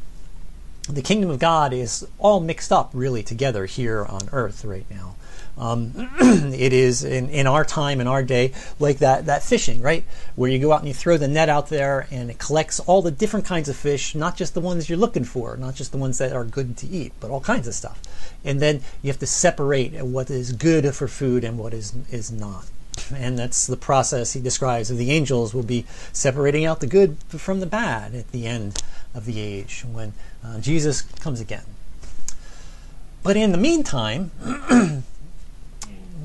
the 0.88 1.02
kingdom 1.02 1.30
of 1.30 1.40
God 1.40 1.72
is 1.72 2.06
all 2.16 2.38
mixed 2.38 2.70
up 2.70 2.90
really 2.92 3.24
together 3.24 3.66
here 3.66 4.04
on 4.04 4.28
earth 4.30 4.64
right 4.64 4.86
now. 4.88 5.16
Um, 5.58 5.92
it 6.20 6.72
is 6.72 7.02
in, 7.02 7.30
in 7.30 7.46
our 7.46 7.64
time, 7.64 8.00
in 8.00 8.06
our 8.06 8.22
day, 8.22 8.52
like 8.78 8.98
that, 8.98 9.26
that 9.26 9.42
fishing, 9.42 9.80
right? 9.80 10.04
Where 10.34 10.50
you 10.50 10.58
go 10.58 10.72
out 10.72 10.80
and 10.80 10.88
you 10.88 10.94
throw 10.94 11.16
the 11.16 11.28
net 11.28 11.48
out 11.48 11.68
there 11.68 12.06
and 12.10 12.30
it 12.30 12.38
collects 12.38 12.78
all 12.80 13.00
the 13.00 13.10
different 13.10 13.46
kinds 13.46 13.68
of 13.68 13.76
fish, 13.76 14.14
not 14.14 14.36
just 14.36 14.54
the 14.54 14.60
ones 14.60 14.88
you're 14.88 14.98
looking 14.98 15.24
for, 15.24 15.56
not 15.56 15.74
just 15.74 15.92
the 15.92 15.98
ones 15.98 16.18
that 16.18 16.32
are 16.32 16.44
good 16.44 16.76
to 16.78 16.86
eat, 16.86 17.12
but 17.20 17.30
all 17.30 17.40
kinds 17.40 17.66
of 17.66 17.74
stuff. 17.74 18.02
And 18.44 18.60
then 18.60 18.82
you 19.02 19.08
have 19.08 19.18
to 19.20 19.26
separate 19.26 19.94
what 20.02 20.30
is 20.30 20.52
good 20.52 20.94
for 20.94 21.08
food 21.08 21.42
and 21.42 21.58
what 21.58 21.72
is, 21.72 21.94
is 22.10 22.30
not. 22.30 22.66
And 23.14 23.38
that's 23.38 23.66
the 23.66 23.76
process 23.76 24.32
he 24.32 24.40
describes 24.40 24.90
of 24.90 24.98
the 24.98 25.10
angels 25.10 25.54
will 25.54 25.62
be 25.62 25.86
separating 26.12 26.64
out 26.64 26.80
the 26.80 26.86
good 26.86 27.16
from 27.28 27.60
the 27.60 27.66
bad 27.66 28.14
at 28.14 28.32
the 28.32 28.46
end 28.46 28.82
of 29.14 29.24
the 29.26 29.40
age 29.40 29.84
when 29.90 30.12
uh, 30.44 30.60
Jesus 30.60 31.02
comes 31.02 31.40
again. 31.40 31.64
But 33.22 33.36
in 33.36 33.52
the 33.52 33.58
meantime, 33.58 34.30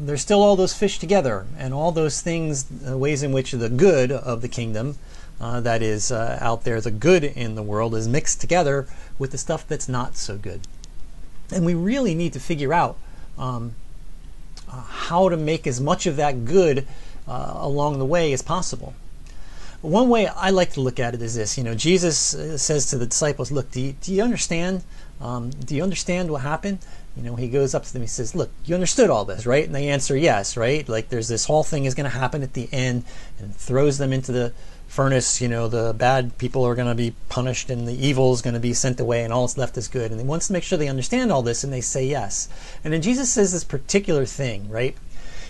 there's 0.06 0.22
still 0.22 0.42
all 0.42 0.56
those 0.56 0.74
fish 0.74 1.00
together 1.00 1.46
and 1.58 1.74
all 1.74 1.92
those 1.92 2.22
things, 2.22 2.64
the 2.64 2.98
ways 2.98 3.24
in 3.24 3.32
which 3.32 3.52
the 3.52 3.70
good 3.70 4.12
of 4.12 4.42
the 4.42 4.48
kingdom 4.48 4.98
uh, 5.40 5.60
that 5.62 5.82
is 5.82 6.12
uh, 6.12 6.38
out 6.42 6.64
there, 6.64 6.80
the 6.82 6.92
good 6.92 7.24
in 7.24 7.56
the 7.56 7.64
world, 7.64 7.96
is 7.96 8.08
mixed 8.08 8.42
together 8.42 8.88
with 9.18 9.32
the 9.32 9.38
stuff 9.38 9.68
that's 9.68 9.90
not 9.90 10.16
so 10.16 10.38
good. 10.38 10.62
And 11.52 11.66
we 11.66 11.74
really 11.74 12.16
need 12.16 12.34
to 12.34 12.40
figure 12.40 12.74
out 12.74 12.98
um, 13.38 13.74
uh, 14.72 14.82
how 14.82 15.30
to 15.30 15.38
make 15.38 15.68
as 15.68 15.82
much 15.82 16.06
of 16.06 16.16
that 16.18 16.46
good 16.46 16.88
uh, 17.28 17.54
along 17.56 18.00
the 18.00 18.06
way 18.06 18.34
as 18.34 18.42
possible. 18.42 18.94
One 19.82 20.10
way 20.10 20.28
I 20.28 20.52
like 20.52 20.74
to 20.74 20.82
look 20.82 21.00
at 21.00 21.16
it 21.16 21.22
is 21.24 21.36
this: 21.36 21.58
you 21.58 21.64
know, 21.64 21.74
Jesus 21.74 22.36
uh, 22.36 22.58
says 22.58 22.86
to 22.92 22.98
the 23.00 23.08
disciples, 23.08 23.52
"Look, 23.52 23.72
do 23.72 23.82
you, 23.82 23.96
do 24.00 24.14
you 24.14 24.22
understand? 24.22 24.84
Um, 25.20 25.50
do 25.50 25.76
you 25.76 25.82
understand 25.82 26.30
what 26.30 26.42
happened?" 26.42 26.80
You 27.16 27.24
know, 27.24 27.36
he 27.36 27.50
goes 27.50 27.76
up 27.76 27.84
to 27.84 27.94
them. 27.94 28.02
He 28.02 28.08
says, 28.08 28.36
"Look, 28.36 28.52
you 28.66 28.74
understood 28.74 29.10
all 29.10 29.26
this, 29.26 29.46
right?" 29.46 29.66
And 29.66 29.76
they 29.76 29.90
answer, 29.90 30.16
"Yes." 30.16 30.56
Right? 30.56 30.88
Like 30.88 31.10
there's 31.10 31.28
this 31.28 31.46
whole 31.46 31.64
thing 31.64 31.86
is 31.86 31.96
going 31.96 32.10
to 32.10 32.18
happen 32.18 32.42
at 32.42 32.54
the 32.54 32.70
end, 32.72 33.04
and 33.40 33.56
throws 33.56 33.98
them 33.98 34.14
into 34.14 34.32
the 34.32 34.54
furnace, 34.92 35.40
you 35.40 35.48
know, 35.48 35.70
the 35.70 35.94
bad 35.94 36.38
people 36.38 36.68
are 36.68 36.76
going 36.76 36.88
to 36.88 36.94
be 36.94 37.16
punished 37.30 37.70
and 37.70 37.88
the 37.88 38.06
evil 38.06 38.34
is 38.34 38.42
going 38.42 38.54
to 38.54 38.60
be 38.60 38.74
sent 38.74 39.00
away 39.00 39.24
and 39.24 39.32
all 39.32 39.48
that's 39.48 39.58
left 39.58 39.78
is 39.78 39.88
good. 39.88 40.12
And 40.12 40.20
he 40.20 40.28
wants 40.28 40.48
to 40.48 40.54
make 40.54 40.64
sure 40.64 40.78
they 40.78 40.90
understand 40.90 41.32
all 41.32 41.42
this 41.42 41.64
and 41.64 41.72
they 41.72 41.80
say 41.80 42.06
yes. 42.06 42.50
And 42.84 42.94
then 42.94 43.02
Jesus 43.02 43.32
says 43.32 43.54
this 43.54 43.64
particular 43.64 44.26
thing, 44.26 44.70
right? 44.70 44.98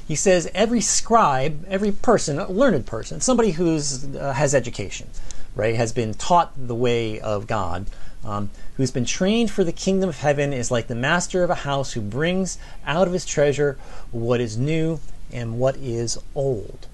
He 0.07 0.13
says 0.15 0.47
every 0.53 0.79
scribe, 0.79 1.65
every 1.67 1.91
person, 1.91 2.37
a 2.37 2.51
learned 2.51 2.85
person, 2.85 3.19
somebody 3.19 3.51
who's 3.51 4.05
uh, 4.15 4.33
has 4.33 4.53
education, 4.53 5.09
right, 5.55 5.75
has 5.75 5.91
been 5.91 6.13
taught 6.13 6.51
the 6.55 6.75
way 6.75 7.19
of 7.19 7.47
God, 7.47 7.87
um, 8.23 8.49
who's 8.77 8.91
been 8.91 9.05
trained 9.05 9.51
for 9.51 9.63
the 9.63 9.71
kingdom 9.71 10.09
of 10.09 10.19
heaven, 10.19 10.53
is 10.53 10.71
like 10.71 10.87
the 10.87 10.95
master 10.95 11.43
of 11.43 11.49
a 11.49 11.55
house 11.55 11.93
who 11.93 12.01
brings 12.01 12.57
out 12.85 13.07
of 13.07 13.13
his 13.13 13.25
treasure 13.25 13.77
what 14.11 14.39
is 14.39 14.57
new 14.57 14.99
and 15.31 15.59
what 15.59 15.75
is 15.77 16.17
old. 16.35 16.87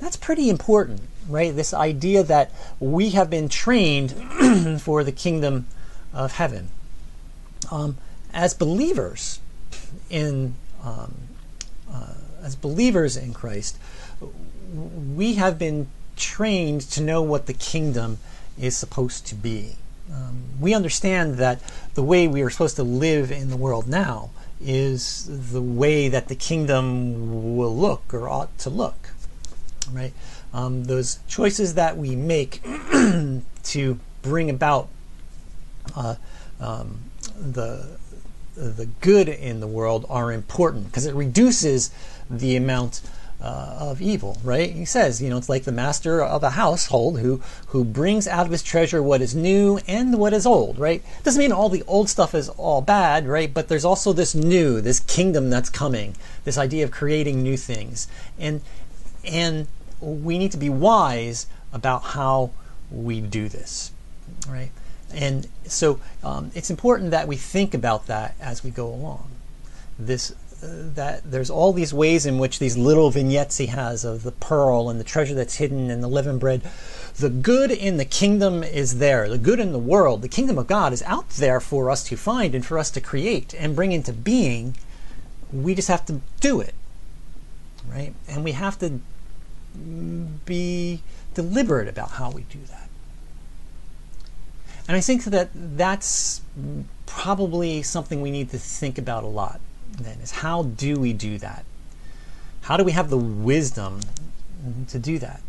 That's 0.00 0.16
pretty 0.16 0.50
important, 0.50 1.02
right? 1.28 1.54
This 1.54 1.72
idea 1.72 2.22
that 2.24 2.50
we 2.80 3.10
have 3.10 3.30
been 3.30 3.48
trained 3.48 4.12
for 4.80 5.04
the 5.04 5.12
kingdom 5.12 5.66
of 6.12 6.32
heaven. 6.32 6.70
Um, 7.70 7.96
as 8.32 8.52
believers 8.52 9.40
in 10.10 10.54
um, 10.82 11.14
uh, 11.90 12.14
as 12.42 12.56
believers 12.56 13.16
in 13.16 13.32
Christ, 13.32 13.78
we 14.72 15.34
have 15.34 15.58
been 15.58 15.88
trained 16.16 16.82
to 16.82 17.02
know 17.02 17.22
what 17.22 17.46
the 17.46 17.52
kingdom 17.52 18.18
is 18.58 18.76
supposed 18.76 19.26
to 19.26 19.34
be. 19.34 19.76
Um, 20.12 20.44
we 20.60 20.74
understand 20.74 21.36
that 21.36 21.60
the 21.94 22.02
way 22.02 22.28
we 22.28 22.42
are 22.42 22.50
supposed 22.50 22.76
to 22.76 22.82
live 22.82 23.32
in 23.32 23.50
the 23.50 23.56
world 23.56 23.88
now 23.88 24.30
is 24.60 25.52
the 25.52 25.62
way 25.62 26.08
that 26.08 26.28
the 26.28 26.34
kingdom 26.34 27.56
will 27.56 27.74
look 27.74 28.14
or 28.14 28.28
ought 28.28 28.56
to 28.58 28.70
look 28.70 29.10
right? 29.92 30.12
Um, 30.52 30.84
those 30.84 31.18
choices 31.28 31.74
that 31.74 31.96
we 31.96 32.16
make 32.16 32.62
to 33.64 33.98
bring 34.22 34.50
about 34.50 34.88
uh, 35.96 36.16
um, 36.60 37.00
the 37.36 37.98
the 38.56 38.86
good 39.00 39.28
in 39.28 39.58
the 39.58 39.66
world 39.66 40.06
are 40.08 40.30
important 40.30 40.86
because 40.86 41.06
it 41.06 41.14
reduces 41.14 41.90
the 42.30 42.54
amount 42.54 43.00
uh, 43.40 43.76
of 43.78 44.00
evil, 44.00 44.38
right? 44.42 44.70
He 44.70 44.84
says, 44.84 45.20
you 45.20 45.28
know, 45.28 45.36
it's 45.36 45.48
like 45.48 45.64
the 45.64 45.72
master 45.72 46.22
of 46.22 46.42
a 46.42 46.50
household 46.50 47.20
who 47.20 47.42
who 47.68 47.84
brings 47.84 48.26
out 48.26 48.46
of 48.46 48.52
his 48.52 48.62
treasure 48.62 49.02
what 49.02 49.20
is 49.20 49.34
new 49.34 49.78
and 49.86 50.18
what 50.18 50.32
is 50.32 50.46
old, 50.46 50.78
right? 50.78 51.02
Doesn't 51.22 51.40
mean 51.40 51.52
all 51.52 51.68
the 51.68 51.82
old 51.86 52.08
stuff 52.08 52.34
is 52.34 52.48
all 52.50 52.80
bad, 52.80 53.26
right? 53.26 53.52
But 53.52 53.68
there's 53.68 53.84
also 53.84 54.12
this 54.12 54.34
new, 54.34 54.80
this 54.80 55.00
kingdom 55.00 55.50
that's 55.50 55.70
coming, 55.70 56.16
this 56.44 56.56
idea 56.56 56.84
of 56.84 56.90
creating 56.90 57.42
new 57.42 57.56
things, 57.56 58.08
and 58.38 58.60
and 59.24 59.66
we 60.00 60.38
need 60.38 60.52
to 60.52 60.58
be 60.58 60.70
wise 60.70 61.46
about 61.72 62.02
how 62.02 62.50
we 62.90 63.20
do 63.20 63.48
this, 63.48 63.90
right? 64.48 64.70
And 65.12 65.46
so 65.64 66.00
um, 66.22 66.50
it's 66.54 66.70
important 66.70 67.10
that 67.10 67.28
we 67.28 67.36
think 67.36 67.74
about 67.74 68.06
that 68.06 68.34
as 68.40 68.64
we 68.64 68.70
go 68.70 68.88
along. 68.88 69.30
This 69.98 70.34
that 70.64 71.30
there's 71.30 71.50
all 71.50 71.72
these 71.72 71.92
ways 71.92 72.26
in 72.26 72.38
which 72.38 72.58
these 72.58 72.76
little 72.76 73.10
vignettes 73.10 73.58
he 73.58 73.66
has 73.66 74.04
of 74.04 74.22
the 74.22 74.32
pearl 74.32 74.88
and 74.88 74.98
the 74.98 75.04
treasure 75.04 75.34
that's 75.34 75.56
hidden 75.56 75.90
and 75.90 76.02
the 76.02 76.08
leavened 76.08 76.40
bread. 76.40 76.62
The 77.16 77.28
good 77.28 77.70
in 77.70 77.96
the 77.96 78.04
kingdom 78.04 78.62
is 78.62 78.98
there. 78.98 79.28
The 79.28 79.38
good 79.38 79.60
in 79.60 79.72
the 79.72 79.78
world, 79.78 80.22
the 80.22 80.28
kingdom 80.28 80.58
of 80.58 80.66
God 80.66 80.92
is 80.92 81.02
out 81.02 81.28
there 81.30 81.60
for 81.60 81.90
us 81.90 82.04
to 82.04 82.16
find 82.16 82.54
and 82.54 82.64
for 82.64 82.78
us 82.78 82.90
to 82.92 83.00
create 83.00 83.54
and 83.54 83.76
bring 83.76 83.92
into 83.92 84.12
being. 84.12 84.76
We 85.52 85.74
just 85.74 85.88
have 85.88 86.06
to 86.06 86.20
do 86.40 86.60
it, 86.60 86.74
right? 87.88 88.14
And 88.28 88.42
we 88.42 88.52
have 88.52 88.78
to 88.78 89.00
be 90.44 91.02
deliberate 91.34 91.88
about 91.88 92.12
how 92.12 92.30
we 92.30 92.42
do 92.42 92.60
that. 92.70 92.88
And 94.86 94.96
I 94.96 95.00
think 95.00 95.24
that 95.24 95.50
that's 95.54 96.42
probably 97.06 97.82
something 97.82 98.20
we 98.20 98.30
need 98.30 98.50
to 98.50 98.58
think 98.58 98.98
about 98.98 99.24
a 99.24 99.28
lot 99.28 99.60
then 99.98 100.18
is 100.20 100.30
how 100.30 100.62
do 100.62 100.96
we 100.96 101.12
do 101.12 101.38
that? 101.38 101.64
How 102.62 102.76
do 102.76 102.84
we 102.84 102.92
have 102.92 103.10
the 103.10 103.18
wisdom 103.18 104.00
to 104.88 104.98
do 104.98 105.18
that? 105.18 105.40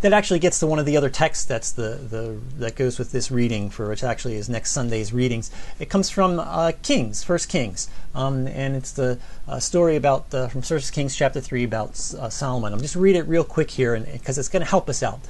that 0.00 0.12
actually 0.12 0.38
gets 0.38 0.60
to 0.60 0.66
one 0.66 0.78
of 0.78 0.86
the 0.86 0.96
other 0.96 1.10
texts 1.10 1.44
that's 1.44 1.72
the, 1.72 1.98
the 2.10 2.38
that 2.58 2.76
goes 2.76 2.98
with 2.98 3.10
this 3.10 3.30
reading 3.30 3.68
for 3.68 3.88
which 3.88 4.04
actually 4.04 4.36
is 4.36 4.48
next 4.48 4.70
Sunday's 4.70 5.12
readings. 5.12 5.50
It 5.80 5.90
comes 5.90 6.08
from 6.08 6.38
uh, 6.38 6.72
Kings, 6.82 7.24
First 7.24 7.48
Kings, 7.48 7.88
um, 8.14 8.46
and 8.46 8.76
it's 8.76 8.92
the 8.92 9.18
uh, 9.48 9.58
story 9.58 9.96
about 9.96 10.32
uh, 10.32 10.48
from 10.48 10.62
First 10.62 10.92
Kings 10.92 11.16
chapter 11.16 11.40
three 11.40 11.64
about 11.64 11.90
uh, 12.14 12.28
Solomon. 12.28 12.72
I'm 12.72 12.80
just 12.80 12.94
read 12.94 13.16
it 13.16 13.22
real 13.22 13.44
quick 13.44 13.70
here 13.70 13.98
because 13.98 14.38
it's 14.38 14.48
going 14.48 14.62
to 14.62 14.70
help 14.70 14.88
us 14.88 15.02
out. 15.02 15.20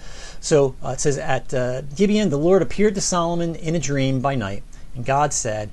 So 0.40 0.76
uh, 0.84 0.90
it 0.90 1.00
says 1.00 1.16
at 1.16 1.52
uh, 1.54 1.82
Gibeon, 1.96 2.28
the 2.28 2.38
Lord 2.38 2.60
appeared 2.60 2.94
to 2.96 3.00
Solomon 3.00 3.54
in 3.54 3.74
a 3.74 3.80
dream 3.80 4.20
by 4.20 4.34
night, 4.34 4.62
and 4.94 5.04
God 5.04 5.32
said, 5.32 5.70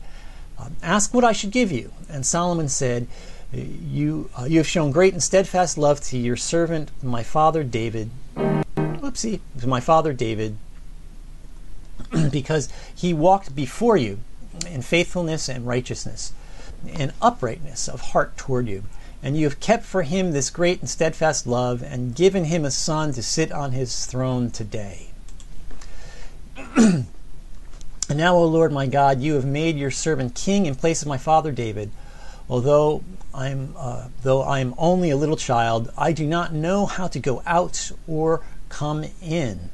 um, 0.59 0.75
"Ask 0.81 1.13
what 1.13 1.23
I 1.23 1.31
should 1.31 1.51
give 1.51 1.71
you." 1.71 1.91
And 2.09 2.25
Solomon 2.25 2.69
said. 2.69 3.07
You, 3.53 4.29
you 4.47 4.57
have 4.57 4.67
shown 4.67 4.91
great 4.91 5.13
and 5.13 5.23
steadfast 5.23 5.77
love 5.77 6.01
to 6.01 6.17
your 6.17 6.35
servant, 6.35 6.91
my 7.01 7.23
father 7.23 7.63
David, 7.63 8.09
Oopsie, 8.35 9.39
to 9.59 9.67
my 9.67 9.79
father 9.79 10.11
David, 10.11 10.57
because 12.31 12.67
he 12.93 13.13
walked 13.13 13.55
before 13.55 13.95
you 13.95 14.19
in 14.69 14.81
faithfulness 14.81 15.47
and 15.47 15.65
righteousness, 15.67 16.33
and 16.91 17.13
uprightness 17.21 17.87
of 17.87 18.01
heart 18.01 18.35
toward 18.35 18.67
you. 18.67 18.83
And 19.23 19.37
you 19.37 19.45
have 19.45 19.59
kept 19.59 19.85
for 19.85 20.03
him 20.03 20.31
this 20.31 20.49
great 20.49 20.81
and 20.81 20.89
steadfast 20.89 21.47
love, 21.47 21.81
and 21.81 22.15
given 22.15 22.45
him 22.45 22.65
a 22.65 22.71
son 22.71 23.13
to 23.13 23.23
sit 23.23 23.51
on 23.51 23.71
his 23.71 24.05
throne 24.05 24.51
today. 24.51 25.11
and 28.15 28.21
now, 28.21 28.37
O 28.37 28.45
Lord 28.45 28.71
my 28.71 28.87
God, 28.87 29.19
you 29.19 29.33
have 29.33 29.43
made 29.43 29.75
your 29.75 29.91
servant 29.91 30.35
king 30.35 30.67
in 30.67 30.75
place 30.75 31.01
of 31.01 31.07
my 31.09 31.17
father 31.17 31.51
David. 31.51 31.91
Although 32.49 33.03
I'm, 33.33 33.75
uh, 33.77 34.07
though 34.23 34.41
I 34.41 34.61
am 34.61 34.73
only 34.77 35.09
a 35.09 35.17
little 35.17 35.35
child, 35.35 35.91
I 35.97 36.13
do 36.13 36.25
not 36.25 36.53
know 36.53 36.85
how 36.85 37.09
to 37.09 37.19
go 37.19 37.43
out 37.45 37.91
or 38.07 38.41
come 38.69 39.03
in. 39.21 39.69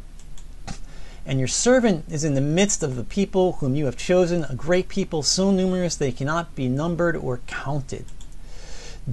And 1.23 1.37
your 1.37 1.47
servant 1.47 2.05
is 2.09 2.23
in 2.23 2.33
the 2.33 2.41
midst 2.41 2.81
of 2.81 2.95
the 2.95 3.03
people 3.03 3.51
whom 3.59 3.75
you 3.75 3.85
have 3.85 3.95
chosen, 3.95 4.43
a 4.45 4.55
great 4.55 4.89
people 4.89 5.21
so 5.21 5.51
numerous 5.51 5.95
they 5.95 6.11
cannot 6.11 6.55
be 6.55 6.67
numbered 6.67 7.15
or 7.15 7.41
counted. 7.45 8.05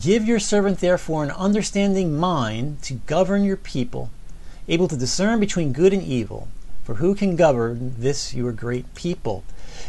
Give 0.00 0.24
your 0.24 0.40
servant 0.40 0.78
therefore 0.78 1.22
an 1.22 1.32
understanding 1.32 2.16
mind 2.16 2.80
to 2.84 2.94
govern 2.94 3.44
your 3.44 3.58
people, 3.58 4.08
able 4.68 4.88
to 4.88 4.96
discern 4.96 5.38
between 5.38 5.74
good 5.74 5.92
and 5.92 6.02
evil. 6.02 6.48
For 6.88 6.94
who 6.94 7.14
can 7.14 7.36
govern 7.36 7.96
this 7.98 8.32
your 8.32 8.50
great 8.50 8.94
people? 8.94 9.44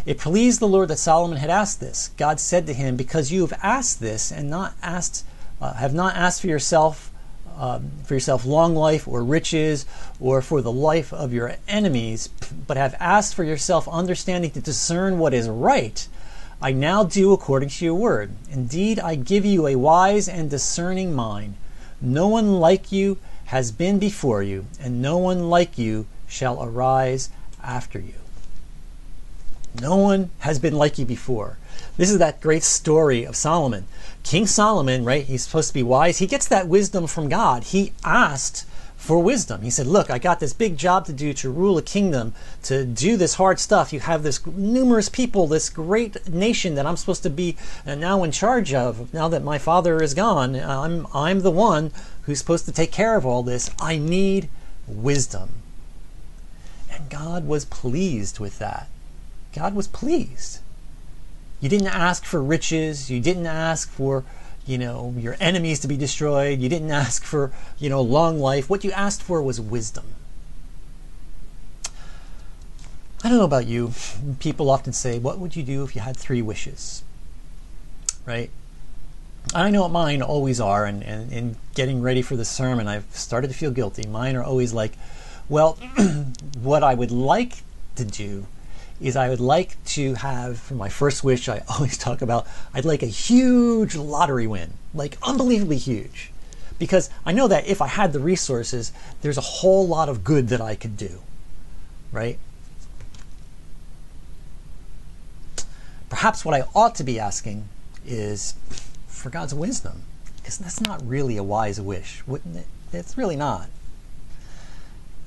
It 0.06 0.18
pleased 0.18 0.60
the 0.60 0.68
Lord 0.68 0.90
that 0.90 0.98
Solomon 0.98 1.38
had 1.38 1.50
asked 1.50 1.80
this. 1.80 2.10
God 2.18 2.42
said 2.42 2.68
to 2.68 2.74
him, 2.74 2.98
Because 2.98 3.32
you 3.32 3.40
have 3.40 3.58
asked 3.64 4.02
this 4.02 4.34
and 4.34 4.50
not 4.50 4.74
asked, 4.84 5.24
uh, 5.62 5.76
have 5.76 5.94
not 5.94 6.18
asked 6.18 6.42
for 6.42 6.48
yourself 6.48 7.10
um, 7.58 7.92
for 8.04 8.16
yourself 8.16 8.46
long 8.46 8.76
life 8.76 9.08
or 9.08 9.24
riches 9.24 9.86
or 10.20 10.42
for 10.42 10.62
the 10.62 10.74
life 10.74 11.14
of 11.14 11.32
your 11.32 11.56
enemies, 11.70 12.28
but 12.68 12.76
have 12.76 12.98
asked 13.00 13.34
for 13.34 13.46
yourself 13.46 13.88
understanding 13.88 14.52
to 14.52 14.60
discern 14.60 15.20
what 15.20 15.34
is 15.34 15.48
right, 15.48 16.06
I 16.62 16.74
now 16.74 17.06
do 17.06 17.32
according 17.32 17.70
to 17.70 17.86
your 17.86 17.96
word. 17.96 18.32
Indeed, 18.52 19.00
I 19.00 19.16
give 19.16 19.46
you 19.46 19.68
a 19.68 19.78
wise 19.78 20.28
and 20.28 20.50
discerning 20.50 21.16
mind. 21.16 21.56
No 22.02 22.28
one 22.28 22.60
like 22.60 22.92
you 22.92 23.20
has 23.46 23.72
been 23.72 24.00
before 24.00 24.44
you, 24.44 24.66
and 24.82 25.02
no 25.02 25.18
one 25.18 25.50
like 25.50 25.78
you 25.78 26.06
shall 26.30 26.64
arise 26.64 27.30
after 27.62 28.00
you. 28.00 28.14
No 29.82 29.98
one 29.98 30.30
has 30.40 30.60
been 30.60 30.74
like 30.74 30.98
you 30.98 31.06
before. 31.06 31.58
This 31.98 32.10
is 32.10 32.18
that 32.20 32.42
great 32.42 32.64
story 32.64 33.24
of 33.24 33.36
Solomon. 33.36 33.86
King 34.24 34.48
Solomon, 34.48 35.04
right? 35.04 35.26
He's 35.26 35.44
supposed 35.44 35.70
to 35.70 35.74
be 35.74 35.84
wise. 35.84 36.20
He 36.20 36.28
gets 36.28 36.48
that 36.48 36.68
wisdom 36.68 37.08
from 37.08 37.30
God. 37.30 37.66
He 37.66 37.94
asked 38.04 38.66
for 38.96 39.20
wisdom. 39.20 39.62
He 39.62 39.70
said, 39.70 39.88
Look, 39.88 40.10
I 40.10 40.20
got 40.20 40.40
this 40.40 40.54
big 40.54 40.78
job 40.78 41.06
to 41.06 41.14
do 41.14 41.34
to 41.34 41.50
rule 41.50 41.78
a 41.78 41.82
kingdom, 41.82 42.34
to 42.64 42.86
do 42.86 43.16
this 43.16 43.36
hard 43.36 43.60
stuff. 43.60 43.94
You 43.94 44.02
have 44.02 44.24
this 44.24 44.46
numerous 44.46 45.08
people, 45.08 45.48
this 45.48 45.70
great 45.70 46.28
nation 46.28 46.76
that 46.76 46.86
I'm 46.86 46.98
supposed 46.98 47.24
to 47.24 47.30
be 47.30 47.56
uh, 47.88 47.96
now 47.96 48.24
in 48.24 48.32
charge 48.32 48.74
of. 48.74 49.14
Now 49.14 49.30
that 49.30 49.44
my 49.44 49.58
father 49.58 50.02
is 50.04 50.14
gone, 50.14 50.56
I'm, 50.56 51.08
I'm 51.14 51.42
the 51.42 51.52
one 51.52 51.92
who's 52.24 52.40
supposed 52.40 52.66
to 52.66 52.72
take 52.72 52.92
care 52.92 53.16
of 53.16 53.26
all 53.26 53.42
this. 53.42 53.72
I 53.80 53.98
need 53.98 54.50
wisdom. 54.86 55.50
God 57.10 57.48
was 57.48 57.66
pleased 57.66 58.40
with 58.40 58.60
that. 58.60 58.88
God 59.54 59.74
was 59.74 59.88
pleased. 59.88 60.60
You 61.62 61.70
didn't 61.70 61.88
ask 61.88 62.26
for 62.26 62.42
riches. 62.42 63.10
You 63.10 63.20
didn't 63.20 63.48
ask 63.48 63.90
for, 63.90 64.24
you 64.66 64.78
know, 64.78 65.14
your 65.18 65.36
enemies 65.40 65.80
to 65.82 65.88
be 65.88 65.98
destroyed. 65.98 66.60
You 66.60 66.70
didn't 66.70 66.92
ask 66.92 67.24
for, 67.24 67.52
you 67.78 67.90
know, 67.90 68.02
long 68.02 68.40
life. 68.40 68.70
What 68.70 68.84
you 68.84 68.92
asked 68.92 69.22
for 69.22 69.42
was 69.42 69.60
wisdom. 69.60 70.06
I 73.24 73.28
don't 73.28 73.38
know 73.38 73.44
about 73.44 73.68
you. 73.68 73.92
People 74.40 74.70
often 74.70 74.94
say, 74.94 75.20
What 75.20 75.40
would 75.40 75.56
you 75.56 75.64
do 75.64 75.84
if 75.84 75.96
you 75.96 76.02
had 76.02 76.16
three 76.16 76.42
wishes? 76.42 77.04
Right? 78.26 78.50
I 79.54 79.72
know 79.72 79.82
what 79.82 79.92
mine 79.92 80.22
always 80.22 80.62
are, 80.62 80.86
and 80.86 81.04
in 81.04 81.56
getting 81.74 82.02
ready 82.02 82.22
for 82.22 82.36
the 82.36 82.46
sermon, 82.46 82.88
I've 82.88 83.06
started 83.16 83.48
to 83.48 83.54
feel 83.54 83.72
guilty. 83.72 84.08
Mine 84.08 84.36
are 84.36 84.44
always 84.44 84.74
like, 84.74 84.94
Well, 85.50 85.80
what 86.62 86.84
I 86.84 86.94
would 86.94 87.12
like 87.12 87.64
to 87.96 88.06
do 88.06 88.46
is 89.02 89.16
I 89.16 89.30
would 89.30 89.40
like 89.40 89.84
to 89.86 90.14
have, 90.14 90.72
my 90.72 90.90
first 90.90 91.24
wish, 91.24 91.50
I 91.50 91.64
always 91.70 91.98
talk 91.98 92.22
about, 92.22 92.48
I'd 92.74 92.86
like 92.86 93.02
a 93.02 93.08
huge 93.08 93.96
lottery 93.96 94.46
win, 94.46 94.74
like 94.94 95.18
unbelievably 95.24 95.78
huge. 95.78 96.32
Because 96.78 97.10
I 97.26 97.34
know 97.34 97.48
that 97.48 97.68
if 97.68 97.82
I 97.82 97.88
had 97.88 98.14
the 98.14 98.20
resources, 98.20 98.94
there's 99.22 99.38
a 99.38 99.42
whole 99.42 99.88
lot 99.88 100.08
of 100.08 100.24
good 100.24 100.50
that 100.50 100.62
I 100.62 100.76
could 100.76 100.96
do, 100.96 101.22
right? 102.12 102.38
Perhaps 106.10 106.46
what 106.46 106.56
I 106.56 106.64
ought 106.74 106.96
to 106.96 107.04
be 107.04 107.20
asking 107.20 107.68
is 108.06 108.54
for 109.08 109.30
God's 109.30 109.54
wisdom, 109.54 110.04
because 110.38 110.58
that's 110.58 110.80
not 110.80 111.06
really 111.06 111.38
a 111.38 111.44
wise 111.44 111.82
wish, 111.82 112.24
wouldn't 112.26 112.56
it? 112.56 112.68
It's 112.94 113.18
really 113.18 113.36
not. 113.36 113.70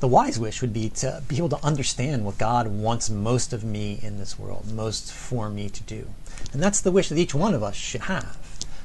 The 0.03 0.09
wise 0.09 0.37
wish 0.37 0.61
would 0.63 0.73
be 0.73 0.89
to 0.89 1.23
be 1.29 1.37
able 1.37 1.51
to 1.51 1.65
understand 1.65 2.25
what 2.25 2.37
God 2.37 2.67
wants 2.67 3.09
most 3.09 3.53
of 3.53 3.63
me 3.63 4.01
in 4.03 4.19
this 4.19 4.37
world, 4.37 4.73
most 4.73 5.13
for 5.13 5.49
me 5.49 5.69
to 5.69 5.83
do. 5.85 6.09
And 6.53 6.61
that's 6.61 6.81
the 6.81 6.91
wish 6.91 7.09
that 7.09 7.19
each 7.19 7.37
one 7.37 7.55
of 7.55 7.63
us 7.63 7.77
should 7.77 8.01
have. 8.01 8.37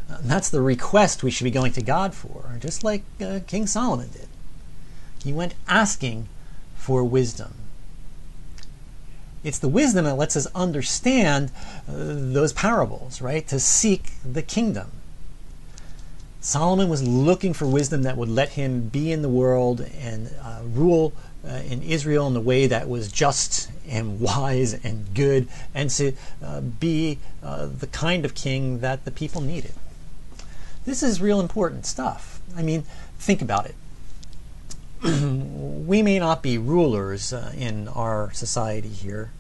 Uh, 0.08 0.20
that's 0.22 0.48
the 0.48 0.62
request 0.62 1.24
we 1.24 1.32
should 1.32 1.46
be 1.46 1.50
going 1.50 1.72
to 1.72 1.82
God 1.82 2.14
for, 2.14 2.52
just 2.60 2.84
like 2.84 3.02
uh, 3.20 3.40
King 3.48 3.66
Solomon 3.66 4.10
did. 4.10 4.28
He 5.24 5.34
went 5.34 5.56
asking 5.68 6.28
for 6.76 7.04
wisdom. 7.04 7.56
It's 9.44 9.58
the 9.58 9.68
wisdom 9.68 10.06
that 10.06 10.18
lets 10.18 10.38
us 10.38 10.46
understand 10.54 11.52
uh, 11.90 11.94
those 11.96 12.54
parables, 12.54 13.24
right? 13.24 13.48
To 13.48 13.60
seek 13.60 14.12
the 14.24 14.44
kingdom. 14.44 14.92
Solomon 16.48 16.88
was 16.88 17.06
looking 17.06 17.52
for 17.52 17.68
wisdom 17.68 18.04
that 18.04 18.16
would 18.16 18.30
let 18.30 18.52
him 18.52 18.88
be 18.88 19.12
in 19.12 19.22
the 19.22 19.28
world 19.28 19.82
and 20.00 20.34
uh, 20.42 20.62
rule 20.64 21.12
uh, 21.46 21.56
in 21.70 21.82
Israel 21.82 22.26
in 22.26 22.38
a 22.38 22.40
way 22.40 22.68
that 22.68 22.88
was 22.88 23.12
just 23.12 23.70
and 23.86 24.18
wise 24.22 24.74
and 24.74 25.14
good, 25.14 25.50
and 25.76 25.90
to 25.90 26.14
uh, 26.42 26.62
be 26.62 27.20
uh, 27.44 27.66
the 27.66 27.88
kind 27.88 28.24
of 28.24 28.34
king 28.34 28.80
that 28.80 29.04
the 29.04 29.12
people 29.12 29.42
needed. 29.42 29.74
This 30.86 31.04
is 31.04 31.20
real 31.20 31.42
important 31.42 31.86
stuff. 31.86 32.40
I 32.56 32.64
mean, 32.64 32.86
think 33.20 33.42
about 33.42 33.66
it. 33.66 33.76
we 35.86 36.02
may 36.02 36.18
not 36.18 36.42
be 36.42 36.58
rulers 36.58 37.34
uh, 37.34 37.52
in 37.58 37.90
our 37.90 38.32
society 38.32 38.88
here, 38.88 39.32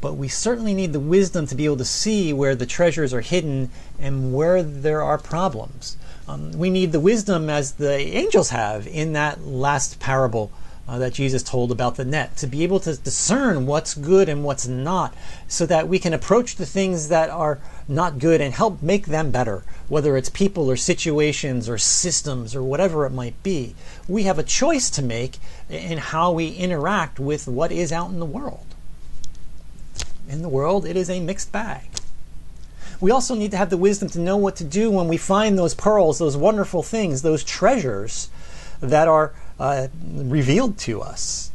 but 0.00 0.14
we 0.14 0.28
certainly 0.28 0.72
need 0.72 0.94
the 0.94 1.00
wisdom 1.00 1.46
to 1.48 1.54
be 1.54 1.66
able 1.66 1.76
to 1.76 1.84
see 1.84 2.32
where 2.32 2.54
the 2.54 2.64
treasures 2.64 3.12
are 3.12 3.20
hidden 3.20 3.70
and 3.98 4.32
where 4.32 4.62
there 4.62 5.02
are 5.02 5.18
problems. 5.18 5.98
Um, 6.30 6.52
we 6.52 6.70
need 6.70 6.92
the 6.92 7.00
wisdom 7.00 7.50
as 7.50 7.72
the 7.72 7.98
angels 7.98 8.50
have 8.50 8.86
in 8.86 9.14
that 9.14 9.44
last 9.44 9.98
parable 9.98 10.52
uh, 10.86 10.96
that 10.98 11.12
Jesus 11.12 11.42
told 11.42 11.72
about 11.72 11.96
the 11.96 12.04
net 12.04 12.36
to 12.36 12.46
be 12.46 12.62
able 12.62 12.78
to 12.80 12.96
discern 12.96 13.66
what's 13.66 13.94
good 13.94 14.28
and 14.28 14.44
what's 14.44 14.68
not 14.68 15.12
so 15.48 15.66
that 15.66 15.88
we 15.88 15.98
can 15.98 16.14
approach 16.14 16.54
the 16.54 16.66
things 16.66 17.08
that 17.08 17.30
are 17.30 17.58
not 17.88 18.20
good 18.20 18.40
and 18.40 18.54
help 18.54 18.80
make 18.80 19.06
them 19.06 19.32
better, 19.32 19.64
whether 19.88 20.16
it's 20.16 20.30
people 20.30 20.70
or 20.70 20.76
situations 20.76 21.68
or 21.68 21.78
systems 21.78 22.54
or 22.54 22.62
whatever 22.62 23.06
it 23.06 23.10
might 23.10 23.40
be. 23.42 23.74
We 24.06 24.22
have 24.24 24.38
a 24.38 24.44
choice 24.44 24.88
to 24.90 25.02
make 25.02 25.38
in 25.68 25.98
how 25.98 26.30
we 26.30 26.50
interact 26.50 27.18
with 27.18 27.48
what 27.48 27.72
is 27.72 27.90
out 27.90 28.10
in 28.10 28.20
the 28.20 28.24
world. 28.24 28.66
In 30.28 30.42
the 30.42 30.48
world, 30.48 30.86
it 30.86 30.96
is 30.96 31.10
a 31.10 31.18
mixed 31.18 31.50
bag. 31.50 31.82
We 33.00 33.10
also 33.10 33.34
need 33.34 33.50
to 33.52 33.56
have 33.56 33.70
the 33.70 33.78
wisdom 33.78 34.10
to 34.10 34.20
know 34.20 34.36
what 34.36 34.56
to 34.56 34.64
do 34.64 34.90
when 34.90 35.08
we 35.08 35.16
find 35.16 35.56
those 35.56 35.74
pearls, 35.74 36.18
those 36.18 36.36
wonderful 36.36 36.82
things, 36.82 37.22
those 37.22 37.42
treasures 37.42 38.28
that 38.80 39.08
are 39.08 39.32
uh, 39.58 39.88
revealed 40.12 40.76
to 40.78 41.00
us. 41.00 41.50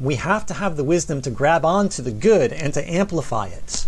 We 0.00 0.14
have 0.14 0.46
to 0.46 0.54
have 0.54 0.78
the 0.78 0.84
wisdom 0.84 1.20
to 1.22 1.30
grab 1.30 1.66
onto 1.66 2.02
the 2.02 2.10
good 2.10 2.52
and 2.52 2.72
to 2.72 2.90
amplify 2.90 3.48
it. 3.48 3.86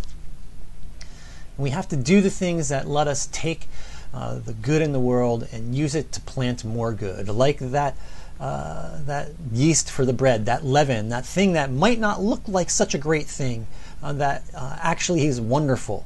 We 1.56 1.70
have 1.70 1.88
to 1.88 1.96
do 1.96 2.20
the 2.20 2.30
things 2.30 2.68
that 2.68 2.86
let 2.86 3.08
us 3.08 3.28
take 3.32 3.68
uh, 4.12 4.40
the 4.40 4.52
good 4.52 4.82
in 4.82 4.92
the 4.92 5.00
world 5.00 5.48
and 5.52 5.74
use 5.74 5.94
it 5.94 6.12
to 6.12 6.20
plant 6.20 6.64
more 6.64 6.92
good, 6.92 7.28
like 7.28 7.58
that. 7.58 7.96
Uh, 8.40 9.00
that 9.04 9.28
yeast 9.52 9.88
for 9.88 10.04
the 10.04 10.12
bread, 10.12 10.44
that 10.44 10.64
leaven, 10.64 11.08
that 11.08 11.24
thing 11.24 11.52
that 11.52 11.70
might 11.70 12.00
not 12.00 12.20
look 12.20 12.42
like 12.48 12.68
such 12.68 12.92
a 12.92 12.98
great 12.98 13.26
thing, 13.26 13.64
uh, 14.02 14.12
that 14.12 14.42
uh, 14.52 14.76
actually 14.82 15.24
is 15.24 15.40
wonderful 15.40 16.04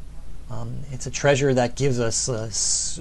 um, 0.50 0.78
it's 0.90 1.06
a 1.06 1.10
treasure 1.10 1.52
that 1.54 1.76
gives 1.76 2.00
us 2.00 3.00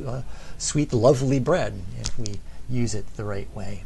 sweet, 0.58 0.94
lovely 0.94 1.40
bread 1.40 1.82
if 2.00 2.18
we 2.18 2.40
use 2.70 2.94
it 2.94 3.06
the 3.16 3.24
right 3.24 3.54
way. 3.56 3.84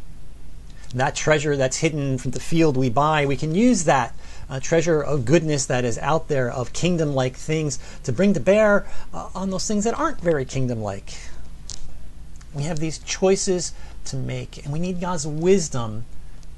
That 0.94 1.16
treasure 1.16 1.56
that's 1.56 1.78
hidden 1.78 2.18
from 2.18 2.32
the 2.32 2.40
field 2.40 2.76
we 2.76 2.90
buy, 2.90 3.26
we 3.26 3.38
can 3.38 3.56
use 3.56 3.86
that 3.86 4.14
uh, 4.50 4.60
treasure 4.60 5.02
of 5.02 5.24
goodness 5.24 5.66
that 5.68 5.86
is 5.86 5.98
out 6.00 6.28
there, 6.28 6.52
of 6.52 6.74
kingdom 6.74 7.16
like 7.16 7.38
things, 7.38 7.80
to 8.04 8.12
bring 8.12 8.34
to 8.34 8.40
bear 8.40 8.86
uh, 9.14 9.30
on 9.34 9.50
those 9.50 9.66
things 9.66 9.86
that 9.86 9.98
aren't 9.98 10.20
very 10.20 10.44
kingdom 10.44 10.82
like. 10.82 11.14
We 12.54 12.64
have 12.64 12.80
these 12.80 13.00
choices 13.00 13.74
to 14.06 14.18
make, 14.18 14.64
and 14.64 14.74
we 14.74 14.80
need 14.80 15.00
God's 15.00 15.26
wisdom 15.26 16.04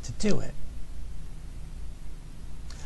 to 0.04 0.12
do 0.14 0.40
it. 0.40 0.54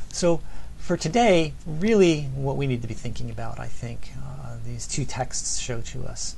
So, 0.09 0.41
for 0.87 0.95
today, 0.95 1.51
really 1.65 2.21
what 2.33 2.55
we 2.55 2.65
need 2.65 2.81
to 2.81 2.87
be 2.87 2.93
thinking 2.93 3.29
about, 3.29 3.59
I 3.59 3.67
think, 3.67 4.13
uh, 4.25 4.55
these 4.65 4.87
two 4.87 5.03
texts 5.03 5.59
show 5.59 5.81
to 5.81 6.05
us, 6.05 6.37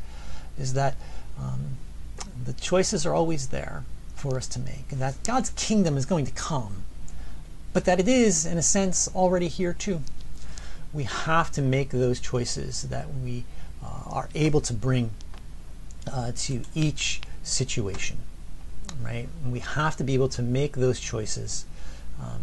is 0.58 0.74
that 0.74 0.96
um, 1.38 1.78
the 2.46 2.54
choices 2.54 3.06
are 3.06 3.14
always 3.14 3.50
there 3.50 3.84
for 4.16 4.38
us 4.38 4.48
to 4.48 4.60
make, 4.60 4.92
and 4.92 5.00
that 5.00 5.24
God's 5.24 5.52
kingdom 5.52 5.98
is 5.98 6.08
going 6.08 6.26
to 6.26 6.32
come, 6.32 6.82
but 7.74 7.86
that 7.86 8.00
it 8.00 8.08
is, 8.08 8.48
in 8.48 8.58
a 8.58 8.64
sense, 8.64 9.08
already 9.14 9.50
here 9.50 9.72
too. 9.72 10.02
We 10.94 11.04
have 11.04 11.52
to 11.52 11.62
make 11.62 11.92
those 11.92 12.20
choices 12.20 12.82
that 12.90 13.06
we 13.24 13.44
uh, 13.84 14.02
are 14.08 14.30
able 14.34 14.62
to 14.62 14.74
bring 14.74 15.12
uh, 16.12 16.32
to 16.36 16.64
each 16.74 17.22
situation, 17.44 18.18
right? 19.00 19.30
we 19.46 19.60
have 19.60 19.96
to 19.98 20.04
be 20.04 20.16
able 20.16 20.30
to 20.30 20.42
make 20.42 20.74
those 20.78 21.00
choices. 21.00 21.66
Um, 22.20 22.42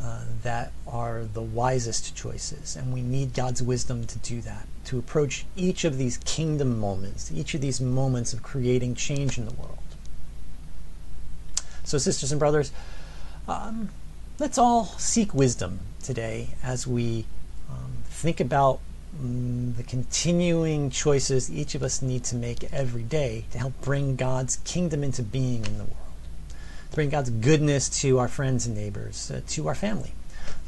uh, 0.00 0.22
that 0.42 0.72
are 0.86 1.24
the 1.24 1.42
wisest 1.42 2.14
choices. 2.16 2.76
And 2.76 2.92
we 2.92 3.02
need 3.02 3.34
God's 3.34 3.62
wisdom 3.62 4.06
to 4.06 4.18
do 4.18 4.40
that, 4.42 4.66
to 4.86 4.98
approach 4.98 5.44
each 5.56 5.84
of 5.84 5.98
these 5.98 6.18
kingdom 6.18 6.78
moments, 6.78 7.30
each 7.32 7.54
of 7.54 7.60
these 7.60 7.80
moments 7.80 8.32
of 8.32 8.42
creating 8.42 8.94
change 8.94 9.38
in 9.38 9.44
the 9.44 9.52
world. 9.52 9.78
So, 11.84 11.98
sisters 11.98 12.32
and 12.32 12.38
brothers, 12.38 12.72
um, 13.46 13.90
let's 14.38 14.58
all 14.58 14.84
seek 14.98 15.34
wisdom 15.34 15.80
today 16.02 16.48
as 16.62 16.86
we 16.86 17.26
um, 17.70 17.92
think 18.06 18.40
about 18.40 18.80
um, 19.20 19.74
the 19.76 19.82
continuing 19.82 20.90
choices 20.90 21.52
each 21.52 21.74
of 21.74 21.82
us 21.82 22.00
need 22.00 22.24
to 22.24 22.36
make 22.36 22.64
every 22.72 23.02
day 23.02 23.44
to 23.50 23.58
help 23.58 23.78
bring 23.82 24.16
God's 24.16 24.56
kingdom 24.64 25.04
into 25.04 25.22
being 25.22 25.66
in 25.66 25.78
the 25.78 25.84
world 25.84 26.11
bring 26.94 27.10
God's 27.10 27.30
goodness 27.30 27.88
to 28.00 28.18
our 28.18 28.28
friends 28.28 28.66
and 28.66 28.76
neighbors, 28.76 29.30
uh, 29.30 29.40
to 29.48 29.68
our 29.68 29.74
family, 29.74 30.12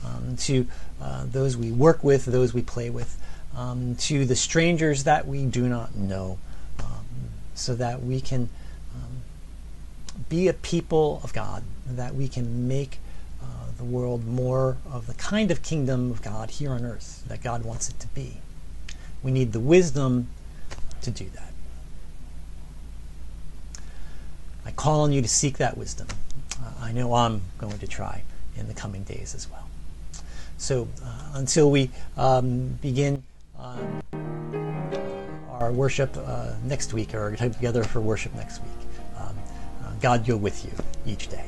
um, 0.04 0.36
to 0.38 0.66
uh, 1.00 1.24
those 1.26 1.56
we 1.56 1.70
work 1.70 2.02
with, 2.02 2.24
those 2.24 2.54
we 2.54 2.62
play 2.62 2.90
with, 2.90 3.20
um, 3.56 3.94
to 3.96 4.24
the 4.24 4.36
strangers 4.36 5.04
that 5.04 5.26
we 5.26 5.44
do 5.44 5.68
not 5.68 5.94
know, 5.94 6.38
um, 6.80 7.04
so 7.54 7.74
that 7.74 8.02
we 8.02 8.20
can 8.20 8.48
um, 8.94 9.22
be 10.28 10.48
a 10.48 10.52
people 10.52 11.20
of 11.22 11.32
God, 11.32 11.62
that 11.86 12.14
we 12.14 12.28
can 12.28 12.66
make 12.68 12.98
uh, 13.42 13.46
the 13.76 13.84
world 13.84 14.26
more 14.26 14.76
of 14.90 15.06
the 15.06 15.14
kind 15.14 15.50
of 15.50 15.62
kingdom 15.62 16.10
of 16.10 16.22
God 16.22 16.50
here 16.50 16.72
on 16.72 16.84
earth 16.84 17.24
that 17.28 17.42
God 17.42 17.64
wants 17.64 17.88
it 17.88 18.00
to 18.00 18.08
be. 18.08 18.38
We 19.22 19.30
need 19.30 19.52
the 19.52 19.60
wisdom 19.60 20.28
to 21.02 21.10
do 21.10 21.26
that. 21.34 21.53
I 24.64 24.70
call 24.70 25.02
on 25.02 25.12
you 25.12 25.22
to 25.22 25.28
seek 25.28 25.58
that 25.58 25.76
wisdom. 25.76 26.08
Uh, 26.62 26.70
I 26.80 26.92
know 26.92 27.14
I'm 27.14 27.42
going 27.58 27.78
to 27.78 27.86
try 27.86 28.22
in 28.56 28.68
the 28.68 28.74
coming 28.74 29.02
days 29.04 29.34
as 29.34 29.50
well. 29.50 29.68
So 30.56 30.88
uh, 31.04 31.32
until 31.34 31.70
we 31.70 31.90
um, 32.16 32.78
begin 32.80 33.22
uh, 33.58 33.76
our 35.50 35.72
worship 35.72 36.16
uh, 36.16 36.52
next 36.64 36.92
week, 36.92 37.14
or 37.14 37.36
time 37.36 37.52
together 37.52 37.84
for 37.84 38.00
worship 38.00 38.34
next 38.34 38.60
week, 38.60 38.88
um, 39.18 39.36
uh, 39.84 39.90
God 40.00 40.26
go 40.26 40.36
with 40.36 40.64
you 40.64 40.72
each 41.10 41.28
day. 41.28 41.44